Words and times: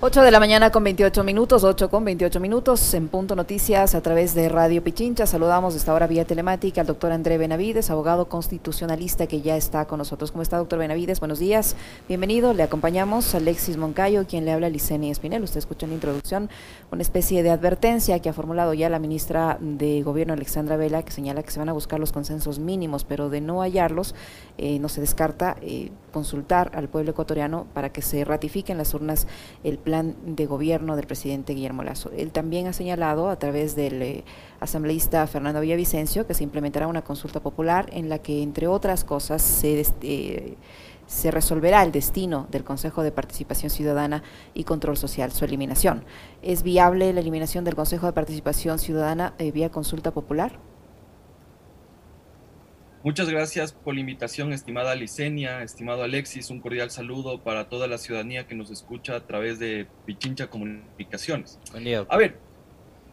8 0.00 0.22
de 0.22 0.30
la 0.30 0.38
mañana 0.38 0.70
con 0.70 0.84
28 0.84 1.24
minutos, 1.24 1.64
8 1.64 1.90
con 1.90 2.04
28 2.04 2.38
minutos, 2.38 2.94
en 2.94 3.08
Punto 3.08 3.34
Noticias 3.34 3.96
a 3.96 4.00
través 4.00 4.32
de 4.32 4.48
Radio 4.48 4.80
Pichincha. 4.84 5.26
Saludamos 5.26 5.74
esta 5.74 5.92
hora 5.92 6.06
vía 6.06 6.24
telemática 6.24 6.82
al 6.82 6.86
doctor 6.86 7.10
André 7.10 7.36
Benavides, 7.36 7.90
abogado 7.90 8.28
constitucionalista 8.28 9.26
que 9.26 9.40
ya 9.40 9.56
está 9.56 9.86
con 9.86 9.98
nosotros. 9.98 10.30
¿Cómo 10.30 10.42
está, 10.42 10.56
doctor 10.56 10.78
Benavides? 10.78 11.18
Buenos 11.18 11.40
días, 11.40 11.74
bienvenido. 12.06 12.54
Le 12.54 12.62
acompañamos 12.62 13.34
Alexis 13.34 13.76
Moncayo, 13.76 14.24
quien 14.28 14.44
le 14.44 14.52
habla 14.52 14.68
a 14.68 14.70
Licenia 14.70 15.10
Espinel. 15.10 15.42
Usted 15.42 15.58
escucha 15.58 15.86
en 15.86 15.90
la 15.90 15.94
introducción 15.96 16.48
una 16.92 17.02
especie 17.02 17.42
de 17.42 17.50
advertencia 17.50 18.20
que 18.20 18.28
ha 18.28 18.32
formulado 18.32 18.74
ya 18.74 18.88
la 18.88 19.00
ministra 19.00 19.58
de 19.60 20.02
Gobierno, 20.02 20.32
Alexandra 20.32 20.76
Vela, 20.76 21.02
que 21.02 21.10
señala 21.10 21.42
que 21.42 21.50
se 21.50 21.58
van 21.58 21.70
a 21.70 21.72
buscar 21.72 21.98
los 21.98 22.12
consensos 22.12 22.60
mínimos, 22.60 23.02
pero 23.02 23.30
de 23.30 23.40
no 23.40 23.62
hallarlos, 23.62 24.14
eh, 24.58 24.78
no 24.78 24.88
se 24.88 25.00
descarta 25.00 25.56
eh, 25.60 25.90
consultar 26.12 26.70
al 26.74 26.88
pueblo 26.88 27.10
ecuatoriano 27.10 27.66
para 27.74 27.90
que 27.90 28.02
se 28.02 28.24
ratifique 28.24 28.72
en 28.72 28.78
las 28.78 28.94
urnas 28.94 29.26
el 29.64 29.78
plan 29.78 30.16
de 30.24 30.46
gobierno 30.46 30.96
del 30.96 31.06
presidente 31.06 31.54
Guillermo 31.54 31.82
Lazo. 31.82 32.10
Él 32.16 32.32
también 32.32 32.66
ha 32.66 32.72
señalado 32.72 33.28
a 33.28 33.38
través 33.38 33.74
del 33.76 34.02
eh, 34.02 34.24
asambleísta 34.60 35.26
Fernando 35.26 35.60
Villavicencio 35.60 36.26
que 36.26 36.34
se 36.34 36.44
implementará 36.44 36.86
una 36.86 37.02
consulta 37.02 37.40
popular 37.40 37.88
en 37.92 38.08
la 38.08 38.18
que, 38.18 38.42
entre 38.42 38.66
otras 38.66 39.04
cosas, 39.04 39.42
se, 39.42 39.84
eh, 40.02 40.56
se 41.06 41.30
resolverá 41.30 41.82
el 41.82 41.92
destino 41.92 42.46
del 42.50 42.64
Consejo 42.64 43.02
de 43.02 43.12
Participación 43.12 43.70
Ciudadana 43.70 44.22
y 44.54 44.64
Control 44.64 44.96
Social, 44.96 45.32
su 45.32 45.44
eliminación. 45.44 46.04
¿Es 46.42 46.62
viable 46.62 47.12
la 47.12 47.20
eliminación 47.20 47.64
del 47.64 47.74
Consejo 47.74 48.06
de 48.06 48.12
Participación 48.12 48.78
Ciudadana 48.78 49.34
eh, 49.38 49.50
vía 49.50 49.70
consulta 49.70 50.12
popular? 50.12 50.58
Muchas 53.08 53.30
gracias 53.30 53.72
por 53.72 53.94
la 53.94 54.00
invitación, 54.00 54.52
estimada 54.52 54.94
Licenia, 54.94 55.62
estimado 55.62 56.02
Alexis. 56.02 56.50
Un 56.50 56.60
cordial 56.60 56.90
saludo 56.90 57.42
para 57.42 57.70
toda 57.70 57.86
la 57.86 57.96
ciudadanía 57.96 58.46
que 58.46 58.54
nos 58.54 58.70
escucha 58.70 59.16
a 59.16 59.26
través 59.26 59.58
de 59.58 59.86
Pichincha 60.04 60.50
Comunicaciones. 60.50 61.58
A 62.10 62.16
ver, 62.18 62.38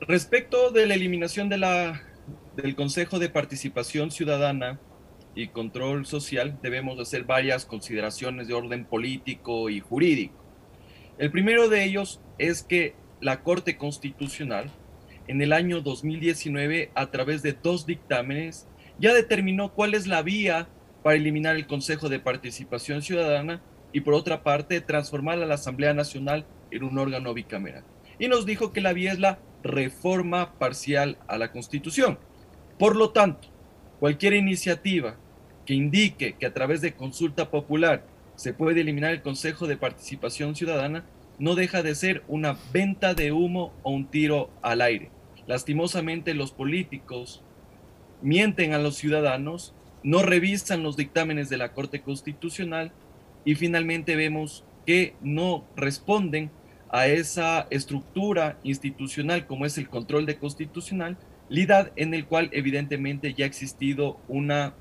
respecto 0.01 0.71
de 0.71 0.85
la 0.85 0.95
eliminación 0.95 1.47
de 1.47 1.59
la, 1.59 2.01
del 2.57 2.75
Consejo 2.75 3.19
de 3.19 3.29
Participación 3.29 4.11
Ciudadana 4.11 4.81
y 5.33 5.47
Control 5.47 6.05
Social, 6.05 6.59
debemos 6.61 6.99
hacer 6.99 7.23
varias 7.23 7.65
consideraciones 7.65 8.49
de 8.49 8.53
orden 8.53 8.83
político 8.83 9.69
y 9.69 9.79
jurídico. 9.79 10.35
El 11.17 11.31
primero 11.31 11.69
de 11.69 11.85
ellos 11.85 12.19
es 12.37 12.63
que 12.63 12.95
la 13.21 13.43
Corte 13.43 13.77
Constitucional, 13.77 14.69
en 15.29 15.41
el 15.41 15.53
año 15.53 15.79
2019, 15.79 16.91
a 16.95 17.11
través 17.11 17.41
de 17.43 17.53
dos 17.53 17.85
dictámenes, 17.85 18.67
ya 18.99 19.13
determinó 19.13 19.73
cuál 19.73 19.93
es 19.93 20.07
la 20.07 20.21
vía 20.21 20.67
para 21.03 21.15
eliminar 21.15 21.55
el 21.55 21.67
Consejo 21.67 22.09
de 22.09 22.19
Participación 22.19 23.01
Ciudadana 23.01 23.61
y 23.93 24.01
por 24.01 24.13
otra 24.13 24.43
parte 24.43 24.81
transformar 24.81 25.41
a 25.41 25.45
la 25.45 25.55
Asamblea 25.55 25.93
Nacional 25.93 26.45
en 26.71 26.83
un 26.83 26.97
órgano 26.97 27.33
bicameral. 27.33 27.83
Y 28.19 28.27
nos 28.27 28.45
dijo 28.45 28.73
que 28.73 28.81
la 28.81 28.93
vía 28.93 29.11
es 29.11 29.19
la 29.19 29.39
reforma 29.63 30.57
parcial 30.57 31.17
a 31.27 31.37
la 31.37 31.51
Constitución. 31.51 32.17
Por 32.77 32.95
lo 32.95 33.11
tanto, 33.11 33.47
cualquier 33.99 34.33
iniciativa 34.33 35.15
que 35.65 35.73
indique 35.73 36.35
que 36.37 36.45
a 36.45 36.53
través 36.53 36.81
de 36.81 36.93
consulta 36.93 37.49
popular 37.49 38.05
se 38.35 38.53
puede 38.53 38.81
eliminar 38.81 39.11
el 39.11 39.21
Consejo 39.21 39.67
de 39.67 39.77
Participación 39.77 40.55
Ciudadana 40.55 41.05
no 41.39 41.55
deja 41.55 41.83
de 41.83 41.95
ser 41.95 42.23
una 42.27 42.57
venta 42.73 43.13
de 43.13 43.31
humo 43.31 43.73
o 43.83 43.91
un 43.91 44.07
tiro 44.07 44.49
al 44.61 44.81
aire. 44.81 45.09
Lastimosamente 45.47 46.33
los 46.33 46.51
políticos 46.51 47.44
mienten 48.25 48.73
a 48.73 48.79
los 48.79 48.95
ciudadanos, 48.95 49.75
no 50.03 50.23
revisan 50.23 50.81
los 50.81 50.97
dictámenes 50.97 51.47
de 51.47 51.57
la 51.57 51.73
Corte 51.73 52.01
Constitucional 52.01 52.91
y 53.45 53.53
finalmente 53.53 54.15
vemos 54.15 54.65
que 54.87 55.13
no 55.21 55.63
responden 55.75 56.49
a 56.89 57.05
esa 57.05 57.67
estructura 57.69 58.57
institucional 58.63 59.45
como 59.45 59.67
es 59.67 59.77
el 59.77 59.89
control 59.89 60.25
de 60.25 60.37
constitucionalidad 60.37 61.91
en 61.95 62.15
el 62.15 62.25
cual 62.25 62.49
evidentemente 62.51 63.35
ya 63.35 63.45
ha 63.45 63.47
existido 63.47 64.19
una 64.27 64.73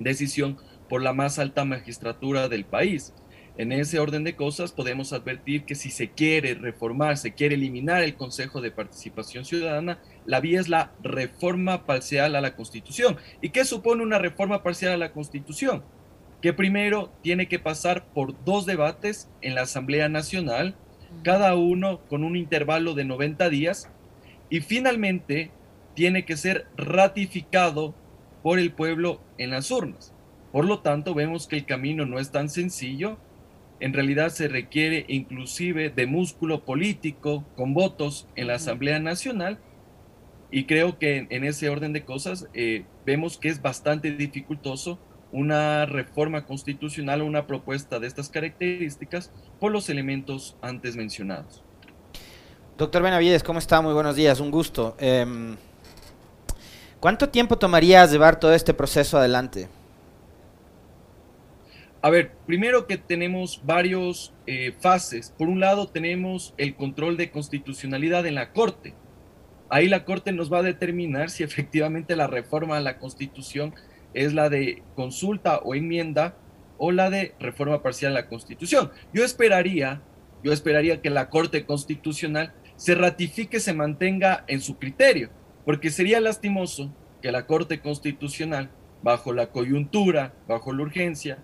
decisión 0.00 0.56
por 0.88 1.00
la 1.00 1.12
más 1.12 1.38
alta 1.38 1.64
magistratura 1.64 2.48
del 2.48 2.64
país. 2.64 3.14
En 3.56 3.70
ese 3.70 4.00
orden 4.00 4.24
de 4.24 4.34
cosas 4.34 4.72
podemos 4.72 5.12
advertir 5.12 5.64
que 5.64 5.76
si 5.76 5.90
se 5.90 6.10
quiere 6.10 6.54
reformar, 6.54 7.18
se 7.18 7.34
quiere 7.34 7.54
eliminar 7.54 8.02
el 8.02 8.16
Consejo 8.16 8.60
de 8.60 8.72
Participación 8.72 9.44
Ciudadana, 9.44 10.00
la 10.26 10.40
vía 10.40 10.60
es 10.60 10.68
la 10.68 10.92
reforma 11.02 11.84
parcial 11.86 12.36
a 12.36 12.40
la 12.40 12.56
Constitución. 12.56 13.16
¿Y 13.40 13.50
qué 13.50 13.64
supone 13.64 14.02
una 14.02 14.18
reforma 14.18 14.62
parcial 14.62 14.92
a 14.92 14.96
la 14.96 15.12
Constitución? 15.12 15.82
Que 16.40 16.52
primero 16.52 17.12
tiene 17.22 17.48
que 17.48 17.58
pasar 17.58 18.06
por 18.06 18.42
dos 18.44 18.66
debates 18.66 19.30
en 19.42 19.54
la 19.54 19.62
Asamblea 19.62 20.08
Nacional, 20.08 20.76
cada 21.22 21.54
uno 21.54 22.00
con 22.08 22.24
un 22.24 22.36
intervalo 22.36 22.94
de 22.94 23.04
90 23.04 23.48
días, 23.48 23.90
y 24.50 24.60
finalmente 24.60 25.50
tiene 25.94 26.24
que 26.24 26.36
ser 26.36 26.66
ratificado 26.76 27.94
por 28.42 28.58
el 28.58 28.72
pueblo 28.72 29.20
en 29.38 29.50
las 29.50 29.70
urnas. 29.70 30.12
Por 30.52 30.64
lo 30.64 30.80
tanto, 30.80 31.14
vemos 31.14 31.46
que 31.46 31.56
el 31.56 31.64
camino 31.64 32.04
no 32.06 32.18
es 32.18 32.30
tan 32.30 32.48
sencillo, 32.48 33.18
en 33.80 33.92
realidad 33.92 34.28
se 34.28 34.48
requiere 34.48 35.04
inclusive 35.08 35.90
de 35.90 36.06
músculo 36.06 36.64
político 36.64 37.44
con 37.56 37.74
votos 37.74 38.28
en 38.36 38.46
la 38.46 38.54
Asamblea 38.54 38.98
Nacional 38.98 39.58
y 40.50 40.64
creo 40.64 40.98
que 40.98 41.26
en 41.30 41.44
ese 41.44 41.68
orden 41.68 41.92
de 41.92 42.04
cosas 42.04 42.48
eh, 42.54 42.84
vemos 43.04 43.38
que 43.38 43.48
es 43.48 43.60
bastante 43.60 44.10
dificultoso 44.12 44.98
una 45.32 45.84
reforma 45.84 46.46
constitucional 46.46 47.20
o 47.20 47.26
una 47.26 47.46
propuesta 47.46 47.98
de 47.98 48.06
estas 48.06 48.28
características 48.28 49.32
por 49.58 49.72
los 49.72 49.88
elementos 49.88 50.56
antes 50.62 50.94
mencionados. 50.94 51.64
Doctor 52.78 53.02
Benavides, 53.02 53.42
¿cómo 53.42 53.58
está? 53.58 53.80
Muy 53.80 53.94
buenos 53.94 54.14
días, 54.14 54.38
un 54.38 54.50
gusto. 54.50 54.96
Em, 54.98 55.56
¿Cuánto 57.00 57.28
tiempo 57.28 57.58
tomaría 57.58 58.06
llevar 58.06 58.38
todo 58.40 58.54
este 58.54 58.72
proceso 58.74 59.18
adelante? 59.18 59.68
A 62.00 62.10
ver, 62.10 62.32
primero 62.46 62.86
que 62.86 62.96
tenemos 62.96 63.60
varios 63.64 64.32
eh, 64.46 64.74
fases. 64.78 65.34
Por 65.36 65.48
un 65.48 65.60
lado 65.60 65.88
tenemos 65.88 66.54
el 66.58 66.74
control 66.76 67.16
de 67.16 67.30
constitucionalidad 67.30 68.26
en 68.26 68.34
la 68.34 68.52
Corte. 68.52 68.94
Ahí 69.68 69.88
la 69.88 70.04
Corte 70.04 70.32
nos 70.32 70.52
va 70.52 70.58
a 70.58 70.62
determinar 70.62 71.30
si 71.30 71.42
efectivamente 71.42 72.16
la 72.16 72.26
reforma 72.26 72.76
a 72.76 72.80
la 72.80 72.98
Constitución 72.98 73.74
es 74.12 74.32
la 74.32 74.48
de 74.48 74.82
consulta 74.94 75.58
o 75.58 75.74
enmienda 75.74 76.36
o 76.78 76.92
la 76.92 77.10
de 77.10 77.34
reforma 77.40 77.82
parcial 77.82 78.12
a 78.12 78.20
la 78.20 78.28
Constitución. 78.28 78.90
Yo 79.12 79.24
esperaría, 79.24 80.02
yo 80.42 80.52
esperaría 80.52 81.00
que 81.00 81.10
la 81.10 81.30
Corte 81.30 81.64
Constitucional 81.64 82.52
se 82.76 82.94
ratifique, 82.94 83.60
se 83.60 83.72
mantenga 83.72 84.44
en 84.48 84.60
su 84.60 84.78
criterio, 84.78 85.30
porque 85.64 85.90
sería 85.90 86.20
lastimoso 86.20 86.92
que 87.22 87.32
la 87.32 87.46
Corte 87.46 87.80
Constitucional, 87.80 88.70
bajo 89.02 89.32
la 89.32 89.48
coyuntura, 89.48 90.34
bajo 90.46 90.72
la 90.72 90.82
urgencia, 90.82 91.38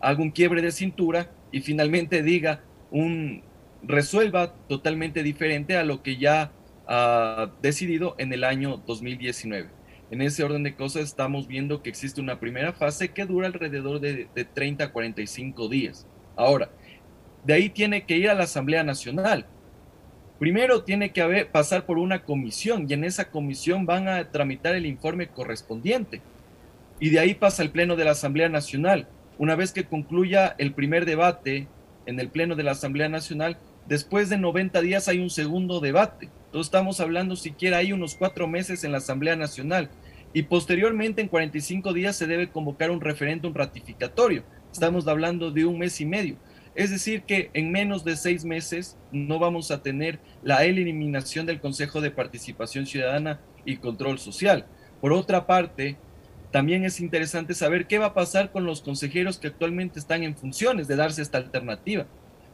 haga 0.00 0.22
un 0.22 0.30
quiebre 0.30 0.62
de 0.62 0.72
cintura 0.72 1.30
y 1.50 1.60
finalmente 1.60 2.22
diga 2.22 2.62
un 2.90 3.42
resuelva 3.82 4.54
totalmente 4.68 5.22
diferente 5.22 5.76
a 5.76 5.84
lo 5.84 6.02
que 6.02 6.16
ya 6.16 6.52
decidido 7.62 8.14
en 8.18 8.32
el 8.32 8.44
año 8.44 8.82
2019. 8.86 9.68
En 10.10 10.22
ese 10.22 10.44
orden 10.44 10.62
de 10.62 10.74
cosas 10.74 11.02
estamos 11.02 11.46
viendo 11.46 11.82
que 11.82 11.90
existe 11.90 12.20
una 12.20 12.38
primera 12.38 12.72
fase 12.72 13.08
que 13.08 13.24
dura 13.24 13.46
alrededor 13.46 14.00
de, 14.00 14.28
de 14.34 14.44
30 14.44 14.84
a 14.84 14.92
45 14.92 15.68
días. 15.68 16.06
Ahora, 16.36 16.70
de 17.44 17.54
ahí 17.54 17.70
tiene 17.70 18.04
que 18.04 18.16
ir 18.16 18.28
a 18.28 18.34
la 18.34 18.44
Asamblea 18.44 18.84
Nacional. 18.84 19.46
Primero 20.38 20.82
tiene 20.82 21.12
que 21.12 21.48
pasar 21.50 21.86
por 21.86 21.98
una 21.98 22.22
comisión 22.22 22.86
y 22.88 22.94
en 22.94 23.04
esa 23.04 23.30
comisión 23.30 23.86
van 23.86 24.08
a 24.08 24.30
tramitar 24.30 24.74
el 24.74 24.86
informe 24.86 25.28
correspondiente. 25.28 26.20
Y 27.00 27.10
de 27.10 27.18
ahí 27.18 27.34
pasa 27.34 27.62
al 27.62 27.70
Pleno 27.70 27.96
de 27.96 28.04
la 28.04 28.12
Asamblea 28.12 28.48
Nacional 28.48 29.08
una 29.38 29.56
vez 29.56 29.72
que 29.72 29.84
concluya 29.84 30.54
el 30.58 30.74
primer 30.74 31.06
debate 31.06 31.66
en 32.06 32.20
el 32.20 32.28
Pleno 32.28 32.54
de 32.54 32.62
la 32.62 32.72
Asamblea 32.72 33.08
Nacional, 33.08 33.56
después 33.86 34.28
de 34.28 34.38
90 34.38 34.80
días 34.80 35.08
hay 35.08 35.18
un 35.18 35.30
segundo 35.30 35.80
debate. 35.80 36.28
Entonces 36.54 36.68
estamos 36.68 37.00
hablando 37.00 37.34
siquiera 37.34 37.78
hay 37.78 37.92
unos 37.92 38.14
cuatro 38.14 38.46
meses 38.46 38.84
en 38.84 38.92
la 38.92 38.98
Asamblea 38.98 39.34
Nacional 39.34 39.90
y 40.32 40.44
posteriormente 40.44 41.20
en 41.20 41.26
45 41.26 41.92
días 41.92 42.14
se 42.14 42.28
debe 42.28 42.48
convocar 42.48 42.92
un 42.92 43.00
referéndum 43.00 43.52
ratificatorio. 43.52 44.44
Estamos 44.72 45.08
hablando 45.08 45.50
de 45.50 45.64
un 45.64 45.80
mes 45.80 46.00
y 46.00 46.06
medio. 46.06 46.36
Es 46.76 46.90
decir, 46.90 47.22
que 47.22 47.50
en 47.54 47.72
menos 47.72 48.04
de 48.04 48.14
seis 48.14 48.44
meses 48.44 48.96
no 49.10 49.40
vamos 49.40 49.72
a 49.72 49.82
tener 49.82 50.20
la 50.44 50.62
eliminación 50.62 51.44
del 51.44 51.58
Consejo 51.58 52.00
de 52.00 52.12
Participación 52.12 52.86
Ciudadana 52.86 53.40
y 53.64 53.78
Control 53.78 54.20
Social. 54.20 54.64
Por 55.00 55.12
otra 55.12 55.48
parte, 55.48 55.96
también 56.52 56.84
es 56.84 57.00
interesante 57.00 57.54
saber 57.54 57.88
qué 57.88 57.98
va 57.98 58.06
a 58.06 58.14
pasar 58.14 58.52
con 58.52 58.64
los 58.64 58.80
consejeros 58.80 59.38
que 59.38 59.48
actualmente 59.48 59.98
están 59.98 60.22
en 60.22 60.36
funciones 60.36 60.86
de 60.86 60.94
darse 60.94 61.20
esta 61.20 61.38
alternativa. 61.38 62.06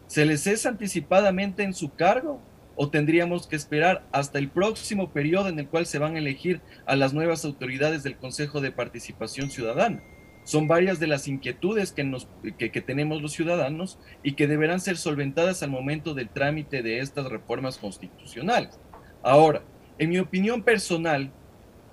¿Se 0.06 0.24
les 0.24 0.46
es 0.46 0.64
anticipadamente 0.64 1.64
en 1.64 1.74
su 1.74 1.94
cargo 1.94 2.40
o 2.76 2.90
tendríamos 2.90 3.46
que 3.46 3.56
esperar 3.56 4.06
hasta 4.12 4.38
el 4.38 4.48
próximo 4.48 5.10
periodo 5.12 5.48
en 5.48 5.58
el 5.58 5.68
cual 5.68 5.86
se 5.86 5.98
van 5.98 6.16
a 6.16 6.18
elegir 6.18 6.60
a 6.86 6.96
las 6.96 7.12
nuevas 7.12 7.44
autoridades 7.44 8.02
del 8.02 8.16
Consejo 8.16 8.60
de 8.60 8.72
Participación 8.72 9.50
Ciudadana? 9.50 10.02
son 10.44 10.66
varias 10.66 10.98
de 10.98 11.06
las 11.06 11.28
inquietudes 11.28 11.92
que, 11.92 12.04
nos, 12.04 12.28
que, 12.58 12.80
tenemos 12.80 13.22
los 13.22 13.32
ciudadanos 13.32 13.98
y 14.22 14.32
que 14.32 14.46
deberán 14.46 14.80
ser 14.80 14.96
solventadas 14.96 15.62
al 15.62 15.70
momento 15.70 16.14
del 16.14 16.28
trámite 16.28 16.82
de 16.82 16.98
estas 17.00 17.26
reformas 17.26 17.78
constitucionales. 17.78 18.78
Ahora, 19.22 19.62
en 19.98 20.10
mi 20.10 20.18
opinión 20.18 20.62
personal, 20.62 21.30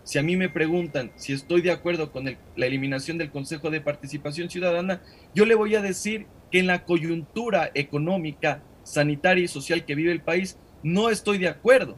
si 0.03 0.17
a 0.17 0.23
mí 0.23 0.37
me 0.37 0.49
preguntan 0.49 1.11
si 1.17 1.33
estoy 1.33 1.61
de 1.61 1.71
acuerdo 1.71 2.11
con 2.11 2.25
la 2.25 2.65
eliminación 2.65 3.17
del 3.17 3.31
Consejo 3.31 3.69
de 3.69 3.81
Participación 3.81 4.49
Ciudadana, 4.49 5.01
yo 5.35 5.45
le 5.45 5.55
voy 5.55 5.75
a 5.75 5.81
decir 5.81 6.25
que 6.49 6.59
en 6.59 6.67
la 6.67 6.85
coyuntura 6.85 7.69
económica, 7.73 8.63
sanitaria 8.83 9.43
y 9.43 9.49
social 9.49 9.85
que 9.85 9.95
vive 9.95 10.13
el 10.13 10.21
país, 10.21 10.57
no 10.83 11.09
estoy 11.09 11.37
de 11.37 11.47
acuerdo, 11.47 11.97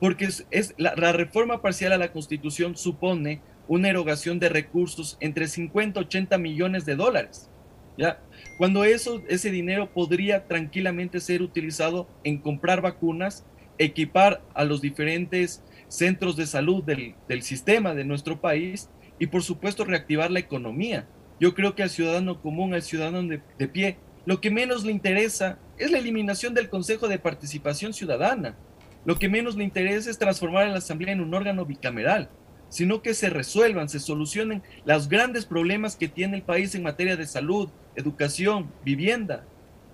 porque 0.00 0.28
la, 0.76 1.12
reforma 1.12 1.60
parcial 1.60 1.92
a 1.92 1.98
la 1.98 2.12
Constitución 2.12 2.76
supone 2.76 3.40
una 3.66 3.88
erogación 3.88 4.38
de 4.38 4.48
recursos 4.48 5.16
entre 5.20 5.48
50 5.48 6.00
y 6.00 6.04
80 6.04 6.38
millones 6.38 6.86
de 6.86 6.96
dólares. 6.96 7.50
¿ya? 7.96 8.20
Cuando 8.58 8.84
eso, 8.84 9.22
ese 9.28 9.50
dinero 9.50 9.92
podría 9.92 10.46
tranquilamente 10.46 11.20
ser 11.20 11.42
utilizado 11.42 12.08
en 12.24 12.38
comprar 12.38 12.80
vacunas, 12.80 13.44
equipar 13.78 14.42
a 14.54 14.64
los 14.64 14.80
diferentes 14.80 15.62
centros 15.88 16.36
de 16.36 16.46
salud 16.46 16.84
del, 16.84 17.14
sistema 17.42 17.94
de 17.94 18.04
nuestro 18.04 18.40
país 18.40 18.90
y 19.18 19.26
por 19.26 19.42
supuesto 19.42 19.84
reactivar 19.84 20.30
la 20.30 20.38
economía. 20.38 21.08
Yo 21.40 21.54
creo 21.54 21.74
que 21.74 21.82
al 21.82 21.90
ciudadano 21.90 22.40
común, 22.40 22.74
al 22.74 22.82
ciudadano 22.82 23.22
de, 23.28 23.40
de 23.58 23.68
pie, 23.68 23.96
lo 24.26 24.40
que 24.40 24.50
menos 24.50 24.84
le 24.84 24.92
interesa 24.92 25.58
es 25.78 25.90
la 25.90 25.98
eliminación 25.98 26.54
del 26.54 26.68
Consejo 26.68 27.08
de 27.08 27.18
Participación 27.18 27.92
Ciudadana. 27.94 28.56
Lo 29.04 29.18
que 29.18 29.28
menos 29.28 29.56
le 29.56 29.64
interesa 29.64 30.10
es 30.10 30.18
transformar 30.18 30.66
a 30.66 30.70
la 30.70 30.78
Asamblea 30.78 31.12
en 31.12 31.20
un 31.20 31.32
órgano 31.32 31.64
bicameral, 31.64 32.28
sino 32.68 33.00
que 33.00 33.14
se 33.14 33.30
resuelvan, 33.30 33.88
se 33.88 34.00
solucionen 34.00 34.62
los 34.84 35.08
grandes 35.08 35.46
problemas 35.46 35.96
que 35.96 36.08
tiene 36.08 36.36
el 36.36 36.42
país 36.42 36.74
en 36.74 36.82
materia 36.82 37.16
de 37.16 37.26
salud, 37.26 37.68
educación, 37.96 38.70
vivienda, 38.84 39.44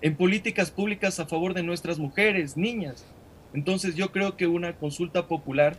en 0.01 0.17
políticas 0.17 0.71
públicas 0.71 1.21
a 1.21 1.27
favor 1.27 1.55
de 1.55 1.63
nuestras 1.63 1.99
mujeres, 1.99 2.57
niñas. 2.57 3.05
Entonces 3.53 3.95
yo 3.95 4.11
creo 4.11 4.37
que 4.37 4.47
una 4.47 4.73
consulta 4.75 5.29
popular 5.29 5.79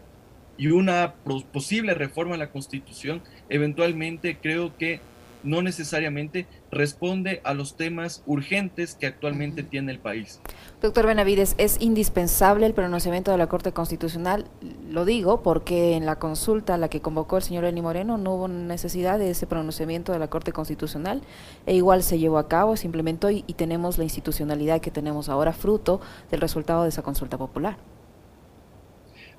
y 0.57 0.67
una 0.67 1.15
posible 1.51 1.93
reforma 1.93 2.35
a 2.35 2.37
la 2.39 2.51
Constitución, 2.51 3.21
eventualmente 3.49 4.37
creo 4.41 4.77
que 4.77 5.01
no 5.45 5.61
necesariamente 5.61 6.47
responde 6.71 7.41
a 7.43 7.53
los 7.53 7.77
temas 7.77 8.23
urgentes 8.25 8.95
que 8.95 9.07
actualmente 9.07 9.63
tiene 9.63 9.91
el 9.91 9.99
país. 9.99 10.41
Doctor 10.81 11.05
Benavides, 11.05 11.55
¿es 11.57 11.79
indispensable 11.79 12.65
el 12.65 12.73
pronunciamiento 12.73 13.31
de 13.31 13.37
la 13.37 13.47
Corte 13.47 13.71
Constitucional? 13.71 14.45
Lo 14.89 15.05
digo 15.05 15.41
porque 15.41 15.95
en 15.95 16.05
la 16.05 16.17
consulta 16.17 16.73
a 16.73 16.77
la 16.77 16.89
que 16.89 17.01
convocó 17.01 17.37
el 17.37 17.43
señor 17.43 17.65
Eni 17.65 17.81
Moreno 17.81 18.17
no 18.17 18.35
hubo 18.35 18.47
necesidad 18.47 19.17
de 19.17 19.29
ese 19.29 19.47
pronunciamiento 19.47 20.11
de 20.11 20.19
la 20.19 20.27
Corte 20.27 20.51
Constitucional 20.51 21.21
e 21.65 21.75
igual 21.75 22.03
se 22.03 22.19
llevó 22.19 22.37
a 22.37 22.47
cabo, 22.47 22.75
se 22.75 22.87
implementó 22.87 23.31
y, 23.31 23.43
y 23.47 23.53
tenemos 23.53 23.97
la 23.97 24.03
institucionalidad 24.03 24.81
que 24.81 24.91
tenemos 24.91 25.29
ahora 25.29 25.53
fruto 25.53 26.01
del 26.29 26.41
resultado 26.41 26.83
de 26.83 26.89
esa 26.89 27.01
consulta 27.01 27.37
popular. 27.37 27.77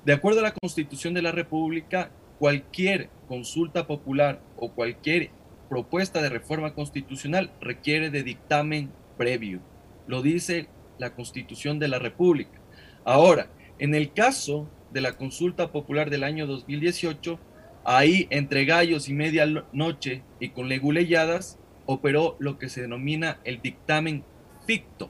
De 0.05 0.13
acuerdo 0.13 0.39
a 0.39 0.43
la 0.43 0.53
Constitución 0.53 1.13
de 1.13 1.21
la 1.21 1.33
República, 1.33 2.11
cualquier 2.39 3.09
consulta 3.27 3.87
popular 3.87 4.39
o 4.57 4.71
cualquier 4.71 5.31
propuesta 5.69 6.21
de 6.21 6.29
reforma 6.29 6.73
constitucional 6.73 7.51
requiere 7.61 8.09
de 8.09 8.23
dictamen 8.23 8.91
previo. 9.17 9.61
Lo 10.07 10.21
dice 10.21 10.67
la 10.97 11.13
Constitución 11.13 11.79
de 11.79 11.87
la 11.87 11.99
República. 11.99 12.59
Ahora, 13.05 13.49
en 13.79 13.95
el 13.95 14.13
caso 14.13 14.69
de 14.91 15.01
la 15.01 15.13
consulta 15.13 15.71
popular 15.71 16.09
del 16.09 16.23
año 16.23 16.47
2018, 16.47 17.39
ahí 17.83 18.27
entre 18.29 18.65
gallos 18.65 19.09
y 19.09 19.13
media 19.13 19.45
noche 19.71 20.23
y 20.39 20.49
con 20.49 20.69
leguleyadas 20.69 21.59
operó 21.85 22.35
lo 22.39 22.57
que 22.57 22.69
se 22.69 22.81
denomina 22.81 23.39
el 23.43 23.61
dictamen 23.61 24.23
ficto. 24.65 25.09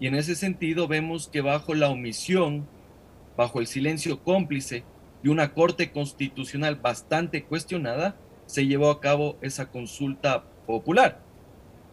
Y 0.00 0.08
en 0.08 0.16
ese 0.16 0.34
sentido 0.34 0.88
vemos 0.88 1.28
que 1.28 1.40
bajo 1.40 1.74
la 1.74 1.88
omisión, 1.88 2.66
bajo 3.36 3.60
el 3.60 3.66
silencio 3.66 4.22
cómplice 4.22 4.84
de 5.22 5.30
una 5.30 5.54
Corte 5.54 5.92
Constitucional 5.92 6.76
bastante 6.76 7.44
cuestionada, 7.44 8.16
se 8.46 8.66
llevó 8.66 8.90
a 8.90 9.00
cabo 9.00 9.36
esa 9.40 9.70
consulta 9.70 10.44
popular. 10.66 11.20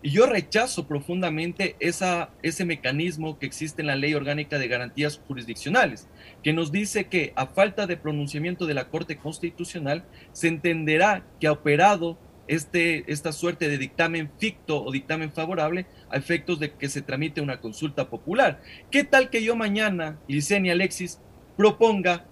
Y 0.04 0.10
yo 0.10 0.26
rechazo 0.26 0.88
profundamente 0.88 1.76
esa, 1.80 2.32
ese 2.42 2.66
mecanismo 2.66 3.38
que 3.38 3.46
existe 3.46 3.82
en 3.82 3.88
la 3.88 3.96
Ley 3.96 4.16
Orgánica 4.16 4.58
de 4.58 4.68
Garantías 4.68 5.22
Jurisdiccionales, 5.28 6.08
que 6.42 6.54
nos 6.54 6.72
dice 6.72 7.06
que 7.06 7.34
a 7.36 7.46
falta 7.46 7.86
de 7.86 7.98
pronunciamiento 7.98 8.66
de 8.66 8.74
la 8.74 8.90
Corte 8.90 9.18
Constitucional, 9.18 10.04
se 10.32 10.48
entenderá 10.48 11.24
que 11.40 11.46
ha 11.46 11.52
operado 11.52 12.18
este, 12.48 13.12
esta 13.12 13.32
suerte 13.32 13.70
de 13.70 13.78
dictamen 13.78 14.32
ficto 14.40 14.84
o 14.84 14.92
dictamen 14.92 15.32
favorable 15.32 15.86
a 16.10 16.18
efectos 16.18 16.60
de 16.60 16.74
que 16.74 16.90
se 16.90 17.04
tramite 17.04 17.40
una 17.40 17.62
consulta 17.62 18.10
popular. 18.10 18.60
¿Qué 18.90 19.04
tal 19.04 19.30
que 19.30 19.44
yo 19.44 19.56
mañana, 19.56 20.20
Licenia 20.28 20.74
Alexis, 20.74 21.20
proponga, 21.56 22.26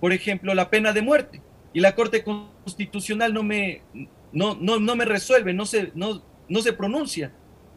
por 0.00 0.12
ejemplo, 0.12 0.54
la 0.54 0.70
pena 0.70 0.92
de 0.92 1.02
muerte? 1.02 1.42
Y 1.76 1.80
la 1.80 1.94
Corte 1.94 2.24
Constitucional 2.24 3.34
no 3.34 3.42
me, 3.42 3.82
no, 4.32 4.56
no, 4.58 4.80
no 4.80 4.96
me 4.96 5.04
resuelve, 5.04 5.52
no 5.52 5.66
se, 5.66 5.92
no, 5.94 6.22
no 6.48 6.62
se 6.62 6.72
pronuncia. 6.72 7.34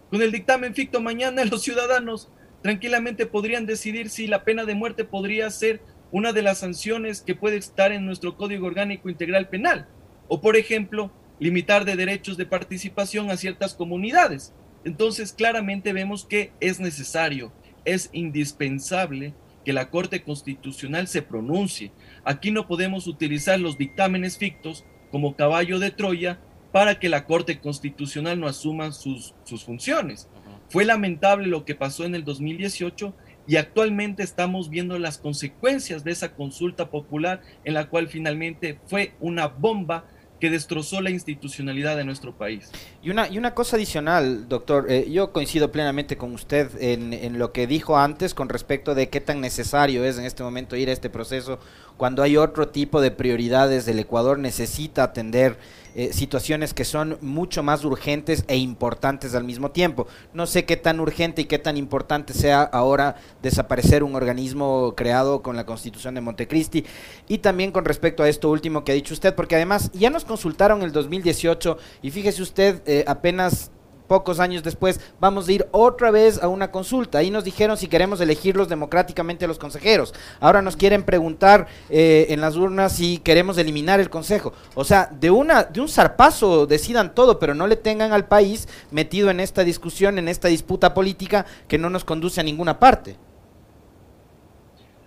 Con 0.10 0.22
el 0.22 0.32
dictamen 0.32 0.74
ficto 0.74 1.02
mañana 1.02 1.44
los 1.52 1.64
ciudadanos 1.64 2.32
tranquilamente 2.62 3.26
podrían 3.26 3.66
decidir 3.66 4.10
si 4.10 4.26
la 4.28 4.46
pena 4.46 4.64
de 4.64 4.74
muerte 4.74 5.04
podría 5.04 5.50
ser 5.50 5.82
una 6.14 6.32
de 6.32 6.42
las 6.42 6.60
sanciones 6.60 7.20
que 7.20 7.36
puede 7.36 7.58
estar 7.58 7.92
en 7.92 8.06
nuestro 8.06 8.38
Código 8.38 8.68
Orgánico 8.68 9.10
Integral 9.10 9.50
Penal. 9.50 9.86
O, 10.30 10.40
por 10.40 10.56
ejemplo, 10.56 11.12
limitar 11.38 11.84
de 11.84 11.98
derechos 11.98 12.38
de 12.38 12.46
participación 12.46 13.30
a 13.30 13.36
ciertas 13.36 13.74
comunidades. 13.74 14.54
Entonces, 14.86 15.34
claramente 15.34 15.92
vemos 15.92 16.24
que 16.24 16.54
es 16.62 16.80
necesario, 16.80 17.52
es 17.84 18.10
indispensable 18.14 19.34
que 19.70 19.74
la 19.74 19.92
Corte 19.92 20.24
Constitucional 20.24 21.08
se 21.08 21.22
pronuncie. 21.22 21.92
Aquí 22.24 22.50
no 22.50 22.66
podemos 22.66 23.06
utilizar 23.06 23.60
los 23.60 23.78
dictámenes 23.78 24.36
fictos 24.36 24.84
como 25.12 25.36
caballo 25.36 25.78
de 25.78 25.92
Troya 25.92 26.40
para 26.72 26.98
que 26.98 27.08
la 27.08 27.28
Corte 27.28 27.60
Constitucional 27.60 28.40
no 28.40 28.48
asuma 28.48 28.92
sus, 28.92 29.36
sus 29.44 29.64
funciones. 29.64 30.28
Fue 30.70 30.86
lamentable 30.86 31.46
lo 31.46 31.66
que 31.66 31.76
pasó 31.76 32.04
en 32.04 32.16
el 32.16 32.24
2018 32.24 33.14
y 33.46 33.58
actualmente 33.58 34.24
estamos 34.24 34.72
viendo 34.72 34.98
las 34.98 35.20
consecuencias 35.20 36.04
de 36.04 36.14
esa 36.14 36.34
consulta 36.34 36.90
popular 36.90 37.44
en 37.64 37.76
la 37.76 37.90
cual 37.90 38.08
finalmente 38.08 38.80
fue 38.88 39.14
una 39.20 39.50
bomba 39.50 40.06
que 40.40 40.50
destrozó 40.50 41.02
la 41.02 41.10
institucionalidad 41.10 41.98
de 41.98 42.04
nuestro 42.04 42.34
país. 42.34 42.72
Y 43.04 43.10
una, 43.10 43.28
y 43.28 43.38
una 43.38 43.54
cosa 43.54 43.76
adicional, 43.76 44.48
doctor, 44.48 44.86
eh, 44.90 45.10
yo 45.10 45.32
coincido 45.32 45.72
plenamente 45.72 46.18
con 46.18 46.34
usted 46.34 46.72
en, 46.82 47.14
en, 47.14 47.38
lo 47.40 47.52
que 47.52 47.68
dijo 47.68 47.98
antes 47.98 48.34
con 48.34 48.50
respecto 48.50 48.96
de 48.96 49.10
qué 49.10 49.22
tan 49.22 49.42
necesario 49.42 50.04
es 50.04 50.18
en 50.18 50.26
este 50.26 50.44
momento 50.44 50.76
ir 50.76 50.90
a 50.90 50.94
este 50.94 51.10
proceso 51.10 51.60
cuando 52.00 52.24
hay 52.24 52.38
otro 52.38 52.70
tipo 52.70 53.02
de 53.02 53.12
prioridades 53.12 53.86
del 53.86 54.00
Ecuador 54.00 54.40
necesita 54.40 55.04
atender 55.04 55.58
eh, 55.96 56.14
situaciones 56.14 56.74
que 56.74 56.86
son 56.86 57.18
mucho 57.20 57.62
más 57.62 57.84
urgentes 57.84 58.46
e 58.48 58.56
importantes 58.56 59.36
al 59.36 59.44
mismo 59.44 59.72
tiempo. 59.72 60.08
No 60.34 60.48
sé 60.48 60.64
qué 60.64 60.78
tan 60.78 61.02
urgente 61.02 61.42
y 61.42 61.46
qué 61.46 61.60
tan 61.60 61.76
importante 61.76 62.34
sea 62.34 62.62
ahora 62.62 63.18
desaparecer 63.44 64.04
un 64.04 64.16
organismo 64.16 64.94
creado 64.96 65.42
con 65.42 65.58
la 65.58 65.66
Constitución 65.66 66.16
de 66.16 66.22
Montecristi 66.22 66.86
y 67.28 67.40
también 67.40 67.74
con 67.74 67.84
respecto 67.84 68.24
a 68.24 68.30
esto 68.30 68.50
último 68.50 68.86
que 68.86 68.94
ha 68.94 68.96
dicho 68.96 69.14
usted, 69.14 69.36
porque 69.36 69.56
además 69.56 69.92
ya 69.92 70.10
nos 70.10 70.24
consultaron 70.24 70.84
el 70.84 70.94
2018 70.94 71.78
y 72.02 72.12
fíjese 72.12 72.42
usted, 72.42 72.82
eh, 72.86 73.04
apenas 73.08 73.72
pocos 74.10 74.42
años 74.42 74.64
después, 74.64 75.00
vamos 75.22 75.48
a 75.48 75.52
ir 75.54 75.68
otra 75.72 76.12
vez 76.12 76.44
a 76.44 76.50
una 76.50 76.72
consulta. 76.72 77.20
Ahí 77.20 77.32
nos 77.32 77.46
dijeron 77.46 77.78
si 77.78 77.88
queremos 77.88 78.20
elegirlos 78.20 78.68
democráticamente 78.68 79.46
a 79.46 79.48
los 79.48 79.60
consejeros. 79.60 80.14
Ahora 80.42 80.62
nos 80.62 80.76
quieren 80.76 81.04
preguntar 81.04 81.68
eh, 81.90 82.26
en 82.30 82.42
las 82.42 82.58
urnas 82.58 82.92
si 82.92 83.20
queremos 83.20 83.58
eliminar 83.58 84.02
el 84.02 84.10
consejo. 84.10 84.52
O 84.76 84.84
sea, 84.84 85.10
de, 85.18 85.32
una, 85.32 85.64
de 85.64 85.80
un 85.80 85.88
zarpazo 85.88 86.66
decidan 86.66 87.16
todo, 87.16 87.40
pero 87.40 87.56
no 87.56 87.68
le 87.68 87.78
tengan 87.78 88.12
al 88.12 88.28
país 88.28 88.68
metido 88.92 89.30
en 89.30 89.40
esta 89.40 89.64
discusión, 89.64 90.20
en 90.20 90.28
esta 90.28 90.50
disputa 90.50 90.94
política 90.94 91.46
que 91.70 91.78
no 91.78 91.90
nos 91.90 92.04
conduce 92.04 92.42
a 92.42 92.44
ninguna 92.44 92.80
parte. 92.80 93.16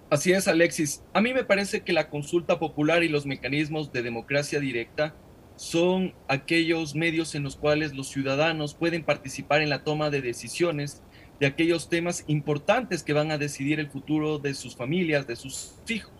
Así 0.08 0.32
es, 0.32 0.46
Alexis. 0.46 1.02
A 1.12 1.20
mí 1.20 1.32
me 1.32 1.42
parece 1.42 1.80
que 1.80 1.92
la 1.92 2.08
consulta 2.08 2.58
popular 2.58 3.02
y 3.02 3.08
los 3.08 3.26
mecanismos 3.26 3.92
de 3.92 4.02
democracia 4.02 4.60
directa 4.60 5.14
son 5.62 6.12
aquellos 6.26 6.96
medios 6.96 7.36
en 7.36 7.44
los 7.44 7.54
cuales 7.54 7.94
los 7.94 8.08
ciudadanos 8.08 8.74
pueden 8.74 9.04
participar 9.04 9.62
en 9.62 9.70
la 9.70 9.84
toma 9.84 10.10
de 10.10 10.20
decisiones 10.20 11.04
de 11.38 11.46
aquellos 11.46 11.88
temas 11.88 12.24
importantes 12.26 13.04
que 13.04 13.12
van 13.12 13.30
a 13.30 13.38
decidir 13.38 13.78
el 13.78 13.88
futuro 13.88 14.40
de 14.40 14.54
sus 14.54 14.74
familias, 14.74 15.28
de 15.28 15.36
sus 15.36 15.74
hijos, 15.86 16.12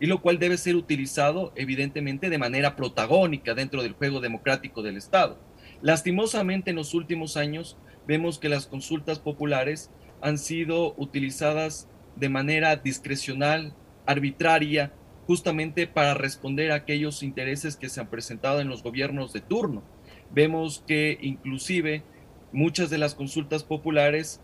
y 0.00 0.06
lo 0.06 0.20
cual 0.20 0.38
debe 0.38 0.58
ser 0.58 0.76
utilizado 0.76 1.54
evidentemente 1.56 2.28
de 2.28 2.36
manera 2.36 2.76
protagónica 2.76 3.54
dentro 3.54 3.82
del 3.82 3.94
juego 3.94 4.20
democrático 4.20 4.82
del 4.82 4.98
Estado. 4.98 5.38
Lastimosamente 5.80 6.68
en 6.68 6.76
los 6.76 6.92
últimos 6.92 7.38
años 7.38 7.78
vemos 8.06 8.38
que 8.38 8.50
las 8.50 8.66
consultas 8.66 9.18
populares 9.18 9.90
han 10.20 10.36
sido 10.36 10.94
utilizadas 10.98 11.88
de 12.16 12.28
manera 12.28 12.76
discrecional, 12.76 13.74
arbitraria, 14.04 14.92
justamente 15.30 15.86
para 15.86 16.14
responder 16.14 16.72
a 16.72 16.74
aquellos 16.74 17.22
intereses 17.22 17.76
que 17.76 17.88
se 17.88 18.00
han 18.00 18.10
presentado 18.10 18.58
en 18.58 18.68
los 18.68 18.82
gobiernos 18.82 19.32
de 19.32 19.40
turno. 19.40 19.84
vemos 20.32 20.82
que 20.88 21.18
inclusive 21.20 22.02
muchas 22.50 22.90
de 22.90 22.98
las 22.98 23.14
consultas 23.14 23.62
populares 23.62 24.40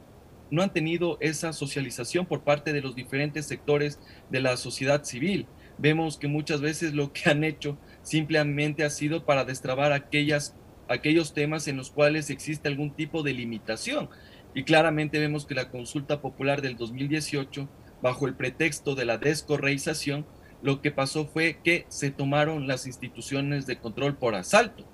no 0.52 0.62
han 0.62 0.72
tenido 0.72 1.18
esa 1.20 1.52
socialización 1.52 2.24
por 2.26 2.44
parte 2.44 2.72
de 2.72 2.82
los 2.82 2.94
diferentes 2.94 3.46
sectores 3.46 3.98
de 4.30 4.38
la 4.38 4.56
sociedad 4.56 5.02
civil. 5.02 5.48
Vemos 5.76 6.18
que 6.18 6.28
muchas 6.28 6.60
veces 6.60 6.94
lo 6.94 7.12
que 7.12 7.30
han 7.30 7.42
hecho 7.42 7.76
simplemente 8.02 8.84
ha 8.84 8.90
sido 8.90 9.26
para 9.26 9.44
destrabar 9.44 9.92
aquellas, 9.92 10.54
aquellos 10.86 11.34
temas 11.34 11.66
en 11.66 11.78
los 11.78 11.90
cuales 11.90 12.30
existe 12.30 12.68
algún 12.68 12.92
tipo 12.92 13.24
de 13.24 13.34
limitación. 13.34 14.08
Y 14.54 14.62
claramente 14.62 15.18
vemos 15.18 15.46
que 15.46 15.56
la 15.56 15.68
consulta 15.68 16.20
popular 16.20 16.62
del 16.62 16.76
2018, 16.76 17.68
bajo 18.02 18.28
el 18.28 18.36
pretexto 18.36 18.94
de 18.94 19.04
la 19.04 19.18
descorreización, 19.18 20.24
lo 20.66 20.82
que 20.82 20.90
pasó 20.90 21.26
fue 21.26 21.60
que 21.62 21.86
se 21.88 22.10
tomaron 22.10 22.66
las 22.66 22.88
instituciones 22.88 23.66
de 23.66 23.78
control 23.78 24.16
por 24.16 24.34
asalto. 24.34 24.84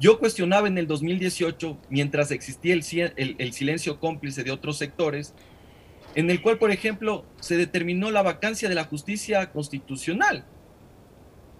Yo 0.00 0.18
cuestionaba 0.18 0.66
en 0.66 0.76
el 0.76 0.88
2018, 0.88 1.78
mientras 1.88 2.32
existía 2.32 2.74
el, 2.74 3.52
silencio 3.52 4.00
cómplice 4.00 4.42
de 4.42 4.50
otros 4.50 4.76
sectores, 4.76 5.32
en 6.16 6.30
el 6.30 6.42
cual, 6.42 6.58
por 6.58 6.72
ejemplo, 6.72 7.24
se 7.38 7.56
determinó 7.56 8.10
la 8.10 8.22
vacancia 8.22 8.68
de 8.68 8.74
la 8.74 8.86
justicia 8.86 9.52
constitucional, 9.52 10.44